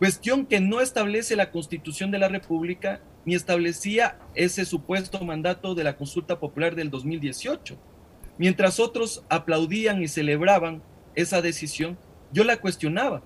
cuestión 0.01 0.47
que 0.47 0.59
no 0.59 0.81
establece 0.81 1.37
la 1.37 1.53
constitución 1.53 2.11
de 2.11 2.19
la 2.19 2.27
República 2.27 3.01
ni 3.25 3.37
establecía 3.37 4.19
ese 4.35 4.65
supuesto 4.65 5.25
mandato 5.25 5.77
de 5.77 5.85
la 5.85 5.97
consulta 5.97 6.41
popular 6.41 6.75
del 6.75 6.91
2018. 6.91 7.79
Mientras 8.37 8.81
otros 8.81 9.23
aplaudían 9.29 10.03
y 10.03 10.09
celebraban 10.09 10.83
esa 11.15 11.41
decisión, 11.41 11.97
yo 12.33 12.43
la 12.43 12.57
cuestionaba. 12.57 13.23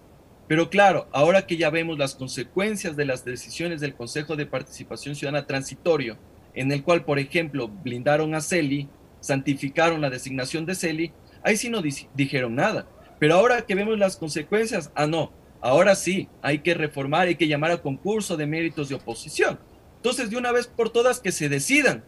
Pero 0.47 0.69
claro, 0.69 1.09
ahora 1.13 1.47
que 1.47 1.57
ya 1.57 1.71
vemos 1.71 1.99
las 1.99 2.15
consecuencias 2.15 2.97
de 2.97 3.07
las 3.07 3.25
decisiones 3.25 3.81
del 3.81 3.95
Consejo 3.95 4.37
de 4.37 4.47
Participación 4.47 5.15
Ciudadana 5.15 5.47
Transitorio, 5.47 6.19
en 6.55 6.71
el 6.71 6.83
cual, 6.83 7.05
por 7.05 7.19
ejemplo, 7.19 7.69
blindaron 7.69 8.35
a 8.35 8.41
Celi, 8.41 8.89
santificaron 9.21 10.01
la 10.01 10.11
designación 10.11 10.67
de 10.67 10.75
Celi, 10.75 11.13
ahí 11.43 11.57
sí 11.57 11.71
no 11.71 11.83
dijeron 12.15 12.55
nada. 12.55 12.87
Pero 13.19 13.37
ahora 13.37 13.63
que 13.63 13.75
vemos 13.75 13.99
las 13.99 14.17
consecuencias, 14.17 14.93
ah, 14.95 15.07
no, 15.07 15.33
ahora 15.63 15.95
sí, 15.95 16.29
hay 16.43 16.59
que 16.59 16.75
reformar, 16.75 17.29
hay 17.29 17.37
que 17.37 17.49
llamar 17.49 17.71
a 17.71 17.81
concurso 17.81 18.37
de 18.37 18.47
méritos 18.47 18.91
de 18.91 18.97
oposición. 18.97 19.59
Entonces, 19.97 20.29
de 20.29 20.37
una 20.37 20.53
vez 20.53 20.67
por 20.67 20.91
todas, 20.91 21.21
que 21.21 21.33
se 21.33 21.49
decidan. 21.49 22.05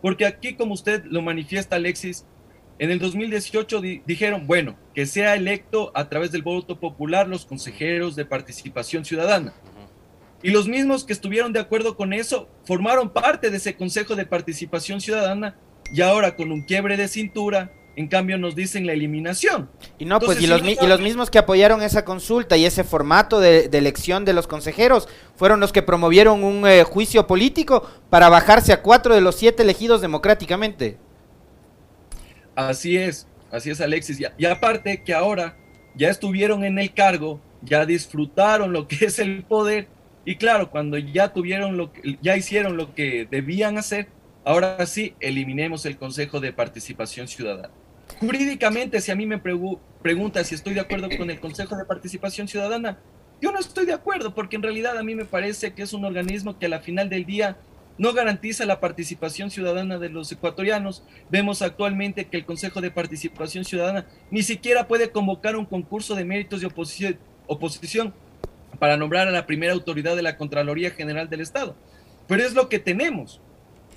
Porque 0.00 0.24
aquí, 0.24 0.54
como 0.54 0.72
usted 0.72 1.04
lo 1.04 1.20
manifiesta, 1.20 1.76
Alexis, 1.76 2.24
en 2.78 2.90
el 2.90 2.98
2018 2.98 3.80
dijeron, 4.04 4.46
bueno, 4.46 4.76
que 4.94 5.06
sea 5.06 5.34
electo 5.34 5.92
a 5.94 6.08
través 6.08 6.32
del 6.32 6.42
voto 6.42 6.80
popular 6.80 7.28
los 7.28 7.46
consejeros 7.46 8.16
de 8.16 8.24
participación 8.24 9.04
ciudadana. 9.04 9.54
Y 10.42 10.50
los 10.50 10.68
mismos 10.68 11.04
que 11.04 11.12
estuvieron 11.12 11.52
de 11.52 11.60
acuerdo 11.60 11.96
con 11.96 12.12
eso 12.12 12.48
formaron 12.64 13.10
parte 13.10 13.50
de 13.50 13.56
ese 13.56 13.76
Consejo 13.76 14.14
de 14.14 14.26
Participación 14.26 15.00
Ciudadana 15.00 15.56
y 15.90 16.02
ahora 16.02 16.36
con 16.36 16.52
un 16.52 16.62
quiebre 16.62 16.98
de 16.98 17.08
cintura, 17.08 17.72
en 17.96 18.08
cambio 18.08 18.36
nos 18.36 18.54
dicen 18.54 18.86
la 18.86 18.92
eliminación. 18.92 19.70
Y 19.98 20.04
no, 20.04 20.20
pues 20.20 20.42
y 20.42 20.46
los, 20.46 20.60
y 20.62 20.86
los, 20.86 21.00
mismos 21.00 21.30
que 21.30 21.38
apoyaron 21.38 21.82
esa 21.82 22.04
consulta 22.04 22.56
y 22.56 22.66
ese 22.66 22.84
formato 22.84 23.40
de, 23.40 23.70
elección 23.72 24.24
de 24.24 24.34
los 24.34 24.46
consejeros 24.46 25.08
fueron 25.36 25.60
los 25.60 25.72
que 25.72 25.82
promovieron 25.82 26.44
un 26.44 26.66
eh, 26.66 26.82
juicio 26.84 27.26
político 27.26 27.88
para 28.10 28.28
bajarse 28.28 28.72
a 28.72 28.82
cuatro 28.82 29.14
de 29.14 29.20
los 29.20 29.36
siete 29.36 29.62
elegidos 29.62 30.00
democráticamente. 30.00 30.98
Así 32.54 32.96
es, 32.96 33.26
así 33.50 33.70
es 33.70 33.80
Alexis. 33.80 34.22
Y, 34.38 34.44
aparte 34.46 35.02
que 35.02 35.14
ahora 35.14 35.56
ya 35.94 36.10
estuvieron 36.10 36.64
en 36.64 36.78
el 36.78 36.92
cargo, 36.92 37.40
ya 37.62 37.86
disfrutaron 37.86 38.72
lo 38.72 38.86
que 38.88 38.96
es 39.06 39.18
el 39.18 39.44
poder 39.44 39.88
y 40.24 40.36
claro, 40.36 40.70
cuando 40.70 40.96
ya 40.96 41.32
tuvieron 41.32 41.76
lo 41.76 41.92
que, 41.92 42.18
ya 42.22 42.36
hicieron 42.36 42.76
lo 42.76 42.94
que 42.94 43.28
debían 43.30 43.76
hacer, 43.76 44.08
ahora 44.44 44.84
sí 44.86 45.14
eliminemos 45.20 45.84
el 45.84 45.98
Consejo 45.98 46.40
de 46.40 46.52
Participación 46.52 47.28
Ciudadana. 47.28 47.70
Jurídicamente, 48.20 49.00
si 49.00 49.10
a 49.10 49.16
mí 49.16 49.26
me 49.26 49.38
pregunta 49.38 50.44
si 50.44 50.54
estoy 50.54 50.74
de 50.74 50.80
acuerdo 50.80 51.08
con 51.16 51.30
el 51.30 51.40
Consejo 51.40 51.76
de 51.76 51.84
Participación 51.84 52.48
Ciudadana, 52.48 52.98
yo 53.42 53.52
no 53.52 53.58
estoy 53.58 53.84
de 53.84 53.92
acuerdo 53.92 54.34
porque 54.34 54.56
en 54.56 54.62
realidad 54.62 54.96
a 54.96 55.02
mí 55.02 55.14
me 55.14 55.24
parece 55.26 55.74
que 55.74 55.82
es 55.82 55.92
un 55.92 56.04
organismo 56.04 56.58
que 56.58 56.66
a 56.66 56.70
la 56.70 56.80
final 56.80 57.10
del 57.10 57.26
día 57.26 57.58
no 57.96 58.12
garantiza 58.12 58.66
la 58.66 58.80
participación 58.80 59.50
ciudadana 59.50 59.98
de 59.98 60.08
los 60.08 60.30
ecuatorianos. 60.32 61.04
Vemos 61.30 61.62
actualmente 61.62 62.26
que 62.26 62.36
el 62.36 62.44
Consejo 62.44 62.80
de 62.80 62.90
Participación 62.90 63.64
Ciudadana 63.64 64.06
ni 64.30 64.42
siquiera 64.42 64.88
puede 64.88 65.10
convocar 65.10 65.56
un 65.56 65.66
concurso 65.66 66.14
de 66.14 66.24
méritos 66.24 66.60
de 66.60 66.66
oposición, 67.46 68.14
para 68.78 68.96
nombrar 68.96 69.28
a 69.28 69.30
la 69.30 69.46
primera 69.46 69.72
autoridad 69.72 70.16
de 70.16 70.22
la 70.22 70.36
Contraloría 70.36 70.90
General 70.90 71.30
del 71.30 71.40
Estado. 71.40 71.76
Pero 72.26 72.42
es 72.42 72.54
lo 72.54 72.68
que 72.68 72.80
tenemos. 72.80 73.40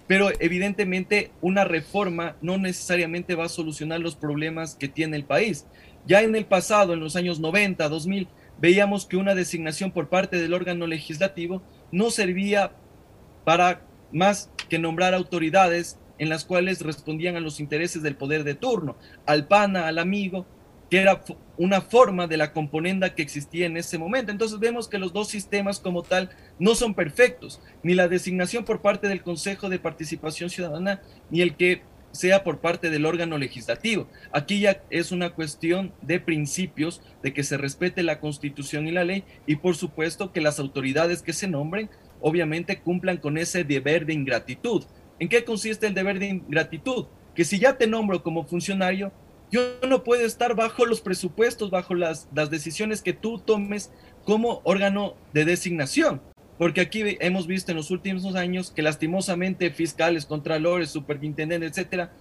Pero 0.06 0.30
evidentemente 0.40 1.32
una 1.42 1.64
reforma 1.64 2.36
no 2.42 2.58
necesariamente 2.58 3.36
va 3.36 3.46
a 3.46 3.50
solucionar 3.50 4.00
los 4.00 4.16
problemas 4.16 4.76
que 4.76 4.88
tiene 4.88 5.18
el 5.18 5.26
país. 5.26 5.66
Ya 6.06 6.22
en 6.22 6.36
el 6.36 6.46
pasado, 6.46 6.94
en 6.94 7.00
los 7.00 7.16
años 7.16 7.40
90, 7.40 7.90
2000, 7.90 8.28
veíamos 8.60 9.06
que 9.06 9.18
una 9.18 9.36
designación 9.36 9.92
por 9.92 10.08
parte 10.08 10.38
del 10.38 10.54
órgano 10.54 10.88
legislativo 10.88 11.62
no 11.92 12.12
servía 12.12 12.72
para 13.44 13.82
más 14.12 14.52
que 14.70 14.80
nombrar 14.80 15.14
autoridades 15.14 16.00
en 16.20 16.30
las 16.30 16.46
cuales 16.46 16.82
respondían 16.82 17.36
a 17.36 17.40
los 17.40 17.60
intereses 17.60 18.02
del 18.02 18.16
poder 18.16 18.44
de 18.44 18.56
turno, 18.56 18.98
al 19.26 19.48
pana, 19.48 19.88
al 19.88 20.00
amigo, 20.00 20.46
que 20.90 21.00
era 21.00 21.22
una 21.58 21.82
forma 21.82 22.28
de 22.28 22.38
la 22.38 22.54
componenda 22.54 23.14
que 23.14 23.22
existía 23.22 23.66
en 23.66 23.78
ese 23.78 23.98
momento. 23.98 24.32
Entonces 24.32 24.60
vemos 24.60 24.88
que 24.88 25.00
los 25.00 25.14
dos 25.14 25.28
sistemas 25.28 25.80
como 25.80 26.04
tal 26.04 26.30
no 26.60 26.76
son 26.76 26.94
perfectos, 26.94 27.62
ni 27.84 27.94
la 27.94 28.08
designación 28.08 28.64
por 28.64 28.82
parte 28.82 29.08
del 29.08 29.22
Consejo 29.22 29.70
de 29.70 29.80
Participación 29.80 30.50
Ciudadana, 30.50 31.02
ni 31.30 31.42
el 31.42 31.56
que 31.56 31.82
sea 32.12 32.44
por 32.44 32.60
parte 32.60 32.90
del 32.90 33.06
órgano 33.06 33.38
legislativo. 33.38 34.08
Aquí 34.32 34.62
ya 34.62 34.82
es 34.90 35.12
una 35.12 35.32
cuestión 35.32 35.94
de 36.02 36.20
principios, 36.20 37.02
de 37.22 37.34
que 37.34 37.44
se 37.44 37.58
respete 37.58 38.02
la 38.02 38.20
constitución 38.20 38.88
y 38.88 38.92
la 38.92 39.04
ley, 39.04 39.24
y 39.46 39.58
por 39.58 39.76
supuesto 39.76 40.32
que 40.32 40.42
las 40.42 40.58
autoridades 40.60 41.22
que 41.22 41.34
se 41.34 41.48
nombren 41.48 41.90
obviamente 42.22 42.80
cumplan 42.80 43.18
con 43.18 43.38
ese 43.38 43.64
deber 43.64 44.06
de 44.06 44.14
ingratitud. 44.14 44.84
¿En 45.20 45.30
qué 45.30 45.44
consiste 45.44 45.88
el 45.88 45.94
deber 45.94 46.20
de 46.20 46.28
ingratitud? 46.28 47.06
Que 47.36 47.46
si 47.46 47.60
ya 47.60 47.78
te 47.78 47.88
nombro 47.88 48.24
como 48.24 48.46
funcionario, 48.46 49.12
yo 49.52 49.62
no 49.88 50.04
puedo 50.04 50.26
estar 50.26 50.56
bajo 50.56 50.86
los 50.86 51.02
presupuestos, 51.02 51.72
bajo 51.72 51.96
las, 51.96 52.28
decisiones 52.34 53.02
que 53.02 53.14
tú 53.14 53.40
tomes 53.40 53.92
como 54.26 54.62
órgano 54.64 55.16
de 55.34 55.46
designación. 55.46 56.22
Porque 56.58 56.82
aquí 56.82 57.04
hemos 57.20 57.48
visto 57.48 57.72
en 57.72 57.78
los 57.78 57.92
últimos 57.92 58.36
años 58.36 58.72
que 58.72 58.82
lastimosamente 58.82 59.70
fiscales, 59.72 60.26
contralores, 60.26 60.90
superintendentes, 60.90 61.72
etcétera, 61.72 62.12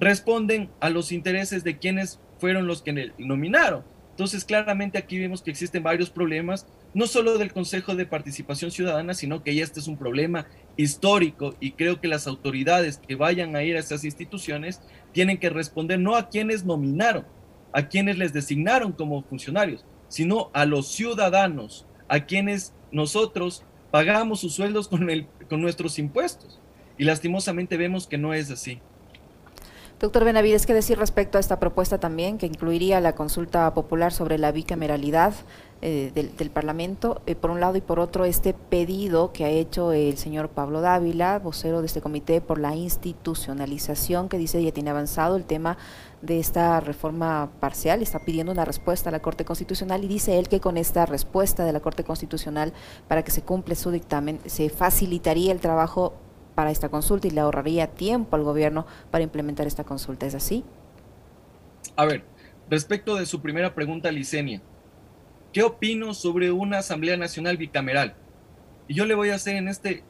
responden 0.00 0.70
a 0.80 0.90
los 0.90 1.12
intereses 1.12 1.64
de 1.64 1.78
quienes 1.78 2.20
fueron 2.38 2.66
los 2.66 2.82
que 2.82 3.12
nominaron. 3.18 3.84
Entonces, 4.10 4.44
claramente 4.44 4.98
aquí 4.98 5.18
vemos 5.18 5.42
que 5.42 5.50
existen 5.50 5.82
varios 5.82 6.10
problemas 6.10 6.66
no 6.96 7.06
solo 7.06 7.36
del 7.36 7.52
Consejo 7.52 7.94
de 7.94 8.06
Participación 8.06 8.70
Ciudadana, 8.70 9.12
sino 9.12 9.42
que 9.42 9.54
ya 9.54 9.62
este 9.62 9.80
es 9.80 9.86
un 9.86 9.98
problema 9.98 10.46
histórico 10.78 11.54
y 11.60 11.72
creo 11.72 12.00
que 12.00 12.08
las 12.08 12.26
autoridades 12.26 12.96
que 12.96 13.16
vayan 13.16 13.54
a 13.54 13.62
ir 13.62 13.76
a 13.76 13.80
esas 13.80 14.02
instituciones 14.02 14.80
tienen 15.12 15.36
que 15.36 15.50
responder 15.50 16.00
no 16.00 16.16
a 16.16 16.30
quienes 16.30 16.64
nominaron, 16.64 17.26
a 17.74 17.88
quienes 17.88 18.16
les 18.16 18.32
designaron 18.32 18.92
como 18.92 19.22
funcionarios, 19.24 19.84
sino 20.08 20.50
a 20.54 20.64
los 20.64 20.88
ciudadanos, 20.88 21.86
a 22.08 22.20
quienes 22.20 22.72
nosotros 22.90 23.62
pagamos 23.90 24.40
sus 24.40 24.54
sueldos 24.54 24.88
con, 24.88 25.10
el, 25.10 25.26
con 25.50 25.60
nuestros 25.60 25.98
impuestos. 25.98 26.62
Y 26.96 27.04
lastimosamente 27.04 27.76
vemos 27.76 28.06
que 28.06 28.16
no 28.16 28.32
es 28.32 28.50
así. 28.50 28.80
Doctor 29.98 30.24
Benavides, 30.24 30.66
¿qué 30.66 30.74
decir 30.74 30.98
respecto 30.98 31.38
a 31.38 31.40
esta 31.40 31.58
propuesta 31.58 31.98
también, 31.98 32.36
que 32.36 32.44
incluiría 32.44 33.00
la 33.00 33.14
consulta 33.14 33.72
popular 33.72 34.12
sobre 34.12 34.36
la 34.36 34.52
bicameralidad 34.52 35.32
eh, 35.80 36.12
del, 36.14 36.50
Parlamento, 36.50 37.22
eh, 37.24 37.34
por 37.34 37.50
un 37.50 37.60
lado, 37.60 37.78
y 37.78 37.80
por 37.80 37.98
otro, 37.98 38.26
este 38.26 38.52
pedido 38.52 39.32
que 39.32 39.46
ha 39.46 39.48
hecho 39.48 39.92
el 39.92 40.18
señor 40.18 40.50
Pablo 40.50 40.82
Dávila, 40.82 41.38
vocero 41.38 41.80
de 41.80 41.86
este 41.86 42.02
comité, 42.02 42.42
por 42.42 42.58
la 42.58 42.76
institucionalización, 42.76 44.28
que 44.28 44.36
dice 44.36 44.62
ya 44.62 44.70
tiene 44.70 44.90
avanzado 44.90 45.34
el 45.34 45.46
tema 45.46 45.78
de 46.20 46.40
esta 46.40 46.78
reforma 46.80 47.48
parcial, 47.58 48.02
está 48.02 48.18
pidiendo 48.18 48.52
una 48.52 48.66
respuesta 48.66 49.08
a 49.08 49.12
la 49.12 49.20
Corte 49.20 49.46
Constitucional 49.46 50.04
y 50.04 50.08
dice 50.08 50.38
él 50.38 50.50
que 50.50 50.60
con 50.60 50.76
esta 50.76 51.06
respuesta 51.06 51.64
de 51.64 51.72
la 51.72 51.80
Corte 51.80 52.04
Constitucional 52.04 52.74
para 53.08 53.22
que 53.22 53.30
se 53.30 53.40
cumple 53.40 53.74
su 53.76 53.90
dictamen 53.90 54.40
se 54.44 54.68
facilitaría 54.68 55.52
el 55.52 55.60
trabajo 55.60 56.12
para 56.56 56.72
esta 56.72 56.88
consulta 56.88 57.28
y 57.28 57.30
le 57.30 57.40
ahorraría 57.40 57.86
tiempo 57.88 58.34
al 58.34 58.42
gobierno 58.42 58.86
para 59.12 59.22
implementar 59.22 59.68
esta 59.68 59.84
consulta. 59.84 60.26
¿Es 60.26 60.34
así? 60.34 60.64
A 61.94 62.06
ver, 62.06 62.24
respecto 62.68 63.14
de 63.14 63.26
su 63.26 63.40
primera 63.42 63.74
pregunta, 63.74 64.10
Licenia, 64.10 64.62
¿qué 65.52 65.62
opino 65.62 66.14
sobre 66.14 66.50
una 66.50 66.78
Asamblea 66.78 67.16
Nacional 67.16 67.58
bicameral? 67.58 68.16
Y 68.88 68.94
yo 68.94 69.04
le 69.04 69.14
voy 69.14 69.30
a 69.30 69.34
hacer 69.36 69.56
en 69.56 69.68
este 69.68 70.02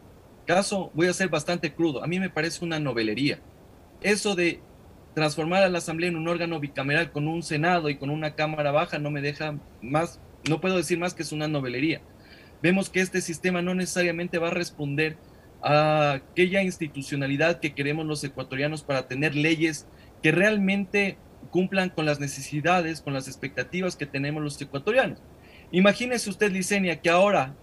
caso, 0.46 0.90
voy 0.94 1.08
a 1.08 1.12
ser 1.12 1.28
bastante 1.28 1.74
crudo. 1.74 2.02
A 2.02 2.06
mí 2.06 2.20
me 2.20 2.30
parece 2.30 2.64
una 2.64 2.78
novelería. 2.78 3.40
Eso 4.00 4.36
de 4.36 4.60
transformar 5.14 5.64
a 5.64 5.68
la 5.68 5.78
Asamblea 5.78 6.10
en 6.10 6.16
un 6.16 6.28
órgano 6.28 6.60
bicameral 6.60 7.10
con 7.10 7.26
un 7.26 7.42
Senado 7.42 7.90
y 7.90 7.96
con 7.96 8.10
una 8.10 8.36
Cámara 8.36 8.70
Baja 8.70 8.98
no 8.98 9.10
me 9.10 9.20
deja 9.20 9.58
más, 9.82 10.20
no 10.48 10.60
puedo 10.60 10.76
decir 10.76 10.98
más 10.98 11.12
que 11.12 11.24
es 11.24 11.32
una 11.32 11.48
novelería. 11.48 12.02
Vemos 12.62 12.88
que 12.88 13.00
este 13.00 13.20
sistema 13.20 13.62
no 13.62 13.74
necesariamente 13.74 14.38
va 14.38 14.48
a 14.48 14.52
responder 14.52 15.16
a 15.62 16.12
aquella 16.12 16.62
institucionalidad 16.62 17.60
que 17.60 17.74
queremos 17.74 18.06
los 18.06 18.22
ecuatorianos 18.24 18.82
para 18.82 19.08
tener 19.08 19.34
leyes 19.34 19.86
que 20.22 20.32
realmente 20.32 21.18
cumplan 21.50 21.90
con 21.90 22.06
las 22.06 22.20
necesidades, 22.20 23.00
con 23.00 23.14
las 23.14 23.28
expectativas 23.28 23.96
que 23.96 24.06
tenemos 24.06 24.42
los 24.42 24.60
ecuatorianos. 24.60 25.20
Imagínese 25.72 26.30
usted, 26.30 26.52
Licenia, 26.52 27.00
que 27.00 27.10
ahora 27.10 27.54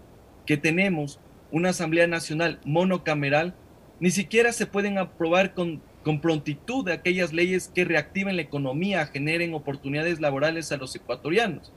que 0.46 0.56
tenemos 0.56 1.20
una 1.50 1.70
Asamblea 1.70 2.06
Nacional 2.06 2.60
monocameral, 2.64 3.54
ni 4.00 4.10
siquiera 4.10 4.52
se 4.52 4.66
pueden 4.66 4.98
aprobar 4.98 5.54
con, 5.54 5.80
con 6.02 6.20
prontitud 6.20 6.88
aquellas 6.88 7.32
leyes 7.32 7.70
que 7.74 7.84
reactiven 7.84 8.36
la 8.36 8.42
economía, 8.42 9.06
generen 9.06 9.54
oportunidades 9.54 10.20
laborales 10.20 10.72
a 10.72 10.76
los 10.76 10.94
ecuatorianos. 10.94 11.72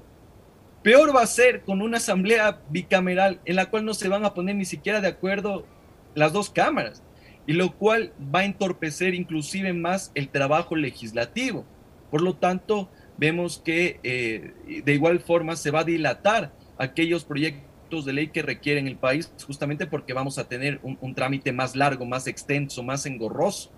Peor 0.83 1.15
va 1.15 1.21
a 1.21 1.27
ser 1.27 1.61
con 1.61 1.81
una 1.81 1.97
asamblea 1.97 2.61
bicameral 2.69 3.39
en 3.45 3.55
la 3.55 3.69
cual 3.69 3.85
no 3.85 3.93
se 3.93 4.09
van 4.09 4.25
a 4.25 4.33
poner 4.33 4.55
ni 4.55 4.65
siquiera 4.65 5.01
de 5.01 5.09
acuerdo 5.09 5.65
las 6.17 6.33
dos 6.33 6.49
cámaras, 6.49 7.03
y 7.45 7.53
lo 7.53 7.77
cual 7.77 8.11
va 8.33 8.39
a 8.39 8.45
entorpecer 8.45 9.13
inclusive 9.13 9.71
más 9.71 10.11
el 10.15 10.29
trabajo 10.29 10.75
legislativo. 10.75 11.63
Por 12.09 12.21
lo 12.21 12.35
tanto, 12.35 12.89
vemos 13.17 13.61
que 13.63 13.99
eh, 14.01 14.81
de 14.83 14.93
igual 14.93 15.19
forma 15.19 15.55
se 15.55 15.69
va 15.69 15.81
a 15.81 15.83
dilatar 15.83 16.51
aquellos 16.79 17.23
proyectos 17.23 18.03
de 18.03 18.13
ley 18.13 18.29
que 18.29 18.41
requieren 18.41 18.87
el 18.87 18.97
país, 18.97 19.31
justamente 19.45 19.85
porque 19.85 20.13
vamos 20.13 20.39
a 20.39 20.47
tener 20.47 20.79
un, 20.81 20.97
un 21.01 21.13
trámite 21.13 21.51
más 21.51 21.75
largo, 21.75 22.03
más 22.05 22.25
extenso, 22.25 22.81
más 22.81 23.05
engorroso. 23.05 23.71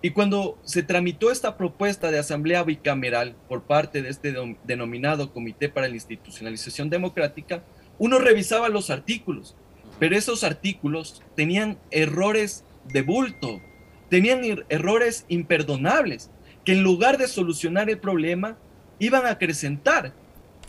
Y 0.00 0.12
cuando 0.12 0.58
se 0.64 0.82
tramitó 0.82 1.30
esta 1.30 1.58
propuesta 1.58 2.10
de 2.10 2.18
asamblea 2.18 2.62
bicameral 2.62 3.36
por 3.50 3.64
parte 3.64 4.00
de 4.00 4.08
este 4.08 4.34
denominado 4.64 5.30
Comité 5.30 5.68
para 5.68 5.88
la 5.88 5.94
Institucionalización 5.94 6.88
Democrática, 6.88 7.62
uno 7.98 8.18
revisaba 8.18 8.70
los 8.70 8.88
artículos, 8.88 9.56
pero 10.00 10.16
esos 10.16 10.42
artículos 10.42 11.22
tenían 11.36 11.78
errores 11.92 12.64
de 12.92 13.02
bulto, 13.02 13.60
tenían 14.08 14.42
er-, 14.42 14.66
errores 14.70 15.26
imperdonables, 15.28 16.30
que 16.64 16.72
en 16.72 16.82
lugar 16.82 17.18
de 17.18 17.28
solucionar 17.28 17.88
el 17.90 17.98
problema, 17.98 18.58
iban 18.98 19.26
a 19.26 19.32
acrecentar. 19.32 20.14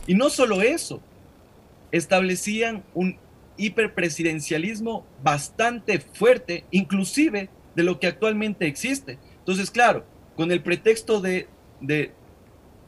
Y 0.06 0.16
no 0.16 0.30
solo 0.30 0.62
eso, 0.62 1.02
establecían 1.92 2.84
un 2.94 3.18
hiperpresidencialismo 3.58 5.06
bastante 5.24 6.00
fuerte, 6.00 6.66
inclusive 6.70 7.50
de 7.76 7.84
lo 7.84 8.00
que 8.00 8.08
actualmente 8.08 8.68
existe. 8.68 9.18
Entonces, 9.40 9.72
claro, 9.72 10.06
con 10.36 10.52
el 10.52 10.62
pretexto 10.62 11.22
de, 11.22 11.48
de 11.80 12.12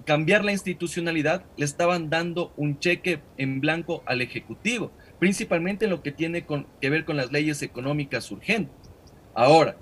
cambiar 0.05 0.43
la 0.43 0.51
institucionalidad, 0.51 1.45
le 1.57 1.65
estaban 1.65 2.09
dando 2.09 2.53
un 2.57 2.79
cheque 2.79 3.21
en 3.37 3.61
blanco 3.61 4.03
al 4.05 4.21
Ejecutivo, 4.21 4.91
principalmente 5.19 5.85
en 5.85 5.91
lo 5.91 6.01
que 6.01 6.11
tiene 6.11 6.45
que 6.81 6.89
ver 6.89 7.05
con 7.05 7.17
las 7.17 7.31
leyes 7.31 7.61
económicas 7.61 8.29
urgentes. 8.31 8.75
Ahora, 9.33 9.77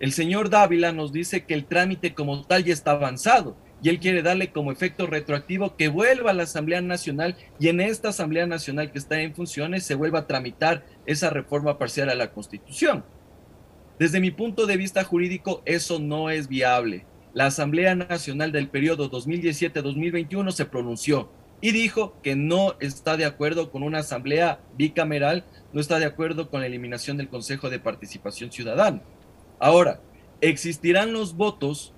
el 0.00 0.12
señor 0.12 0.50
Dávila 0.50 0.92
nos 0.92 1.12
dice 1.12 1.44
que 1.44 1.54
el 1.54 1.66
trámite 1.66 2.14
como 2.14 2.44
tal 2.44 2.64
ya 2.64 2.72
está 2.72 2.92
avanzado 2.92 3.56
y 3.82 3.90
él 3.90 4.00
quiere 4.00 4.22
darle 4.22 4.50
como 4.50 4.72
efecto 4.72 5.06
retroactivo 5.06 5.76
que 5.76 5.88
vuelva 5.88 6.30
a 6.30 6.34
la 6.34 6.44
Asamblea 6.44 6.80
Nacional 6.80 7.36
y 7.58 7.68
en 7.68 7.80
esta 7.80 8.08
Asamblea 8.08 8.46
Nacional 8.46 8.90
que 8.90 8.98
está 8.98 9.20
en 9.20 9.34
funciones 9.34 9.84
se 9.84 9.94
vuelva 9.94 10.20
a 10.20 10.26
tramitar 10.26 10.84
esa 11.06 11.30
reforma 11.30 11.78
parcial 11.78 12.08
a 12.08 12.14
la 12.14 12.32
Constitución. 12.32 13.04
Desde 13.98 14.20
mi 14.20 14.30
punto 14.30 14.66
de 14.66 14.76
vista 14.76 15.04
jurídico, 15.04 15.62
eso 15.66 15.98
no 16.00 16.30
es 16.30 16.48
viable. 16.48 17.06
La 17.34 17.46
Asamblea 17.46 17.96
Nacional 17.96 18.52
del 18.52 18.68
periodo 18.68 19.10
2017-2021 19.10 20.52
se 20.52 20.66
pronunció 20.66 21.32
y 21.60 21.72
dijo 21.72 22.14
que 22.22 22.36
no 22.36 22.76
está 22.78 23.16
de 23.16 23.24
acuerdo 23.24 23.72
con 23.72 23.82
una 23.82 23.98
asamblea 23.98 24.60
bicameral, 24.76 25.44
no 25.72 25.80
está 25.80 25.98
de 25.98 26.04
acuerdo 26.04 26.48
con 26.48 26.60
la 26.60 26.68
eliminación 26.68 27.16
del 27.16 27.28
Consejo 27.28 27.70
de 27.70 27.80
Participación 27.80 28.52
Ciudadana. 28.52 29.02
Ahora, 29.58 30.00
existirán 30.42 31.12
los 31.12 31.34
votos 31.34 31.92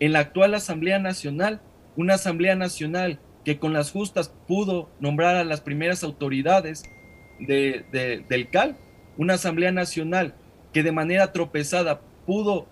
en 0.00 0.12
la 0.12 0.18
actual 0.18 0.52
Asamblea 0.54 0.98
Nacional, 0.98 1.60
una 1.96 2.14
Asamblea 2.14 2.56
Nacional 2.56 3.20
que 3.44 3.60
con 3.60 3.72
las 3.72 3.92
justas 3.92 4.34
pudo 4.48 4.90
nombrar 4.98 5.36
a 5.36 5.44
las 5.44 5.60
primeras 5.60 6.02
autoridades 6.02 6.82
del 7.38 8.48
CAL, 8.50 8.76
una 9.16 9.34
Asamblea 9.34 9.70
Nacional 9.70 10.34
que 10.72 10.82
de 10.82 10.90
manera 10.90 11.30
tropezada 11.30 12.00
pudo 12.26 12.66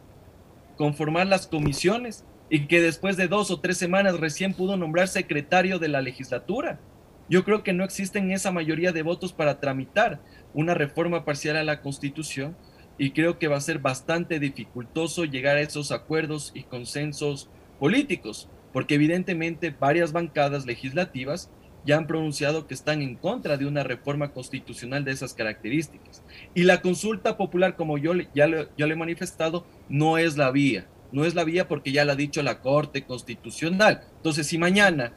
conformar 0.76 1.26
las 1.26 1.46
comisiones 1.46 2.24
y 2.50 2.66
que 2.66 2.80
después 2.80 3.16
de 3.16 3.28
dos 3.28 3.50
o 3.50 3.60
tres 3.60 3.78
semanas 3.78 4.20
recién 4.20 4.54
pudo 4.54 4.76
nombrar 4.76 5.08
secretario 5.08 5.78
de 5.78 5.88
la 5.88 6.02
legislatura. 6.02 6.80
Yo 7.28 7.44
creo 7.44 7.62
que 7.62 7.72
no 7.72 7.84
existen 7.84 8.30
esa 8.30 8.52
mayoría 8.52 8.92
de 8.92 9.02
votos 9.02 9.32
para 9.32 9.60
tramitar 9.60 10.20
una 10.52 10.74
reforma 10.74 11.24
parcial 11.24 11.56
a 11.56 11.64
la 11.64 11.80
Constitución 11.80 12.56
y 12.98 13.10
creo 13.10 13.38
que 13.38 13.48
va 13.48 13.56
a 13.56 13.62
ser 13.62 13.78
bastante 13.78 14.38
dificultoso 14.38 15.24
llegar 15.24 15.56
a 15.56 15.62
esos 15.62 15.90
acuerdos 15.90 16.52
y 16.54 16.64
consensos 16.64 17.48
políticos, 17.78 18.48
porque 18.72 18.94
evidentemente 18.94 19.70
varias 19.70 20.12
bancadas 20.12 20.66
legislativas 20.66 21.50
ya 21.84 21.96
han 21.96 22.06
pronunciado 22.06 22.66
que 22.66 22.74
están 22.74 23.02
en 23.02 23.16
contra 23.16 23.56
de 23.56 23.66
una 23.66 23.82
reforma 23.82 24.32
constitucional 24.32 25.04
de 25.04 25.12
esas 25.12 25.34
características. 25.34 26.22
Y 26.54 26.62
la 26.62 26.80
consulta 26.80 27.36
popular, 27.36 27.76
como 27.76 27.98
yo 27.98 28.12
ya, 28.34 28.46
le, 28.46 28.68
ya 28.76 28.86
le 28.86 28.94
he 28.94 28.96
manifestado, 28.96 29.66
no 29.88 30.18
es 30.18 30.36
la 30.36 30.50
vía. 30.50 30.86
No 31.12 31.24
es 31.24 31.34
la 31.34 31.44
vía 31.44 31.68
porque 31.68 31.92
ya 31.92 32.04
lo 32.04 32.12
ha 32.12 32.16
dicho 32.16 32.42
la 32.42 32.60
Corte 32.60 33.04
Constitucional. 33.04 34.02
Entonces, 34.16 34.46
si 34.46 34.58
mañana, 34.58 35.12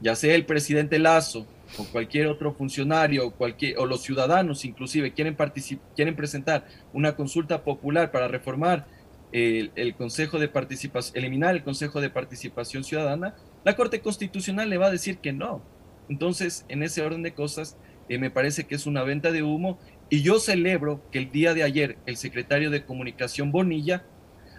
ya 0.00 0.14
sea 0.14 0.34
el 0.34 0.46
presidente 0.46 0.98
Lazo 0.98 1.46
o 1.78 1.84
cualquier 1.84 2.26
otro 2.28 2.52
funcionario 2.52 3.26
o, 3.26 3.30
cualquier, 3.32 3.78
o 3.78 3.86
los 3.86 4.02
ciudadanos 4.02 4.64
inclusive 4.64 5.12
quieren, 5.12 5.36
quieren 5.94 6.16
presentar 6.16 6.66
una 6.92 7.14
consulta 7.14 7.62
popular 7.62 8.10
para 8.10 8.28
reformar 8.28 8.86
el, 9.32 9.70
el 9.76 9.94
Consejo 9.94 10.38
de 10.38 10.48
Participación, 10.48 11.16
eliminar 11.16 11.54
el 11.54 11.62
Consejo 11.62 12.00
de 12.00 12.10
Participación 12.10 12.82
Ciudadana, 12.82 13.34
la 13.64 13.76
Corte 13.76 14.00
Constitucional 14.00 14.68
le 14.68 14.78
va 14.78 14.86
a 14.86 14.90
decir 14.90 15.18
que 15.18 15.32
no, 15.32 15.62
entonces, 16.10 16.66
en 16.68 16.82
ese 16.82 17.02
orden 17.02 17.22
de 17.22 17.34
cosas, 17.34 17.76
eh, 18.08 18.18
me 18.18 18.32
parece 18.32 18.64
que 18.64 18.74
es 18.74 18.86
una 18.86 19.04
venta 19.04 19.30
de 19.30 19.44
humo 19.44 19.78
y 20.10 20.22
yo 20.22 20.40
celebro 20.40 21.00
que 21.12 21.18
el 21.18 21.30
día 21.30 21.54
de 21.54 21.62
ayer 21.62 21.98
el 22.04 22.16
secretario 22.16 22.68
de 22.68 22.84
Comunicación 22.84 23.52
Bonilla 23.52 24.04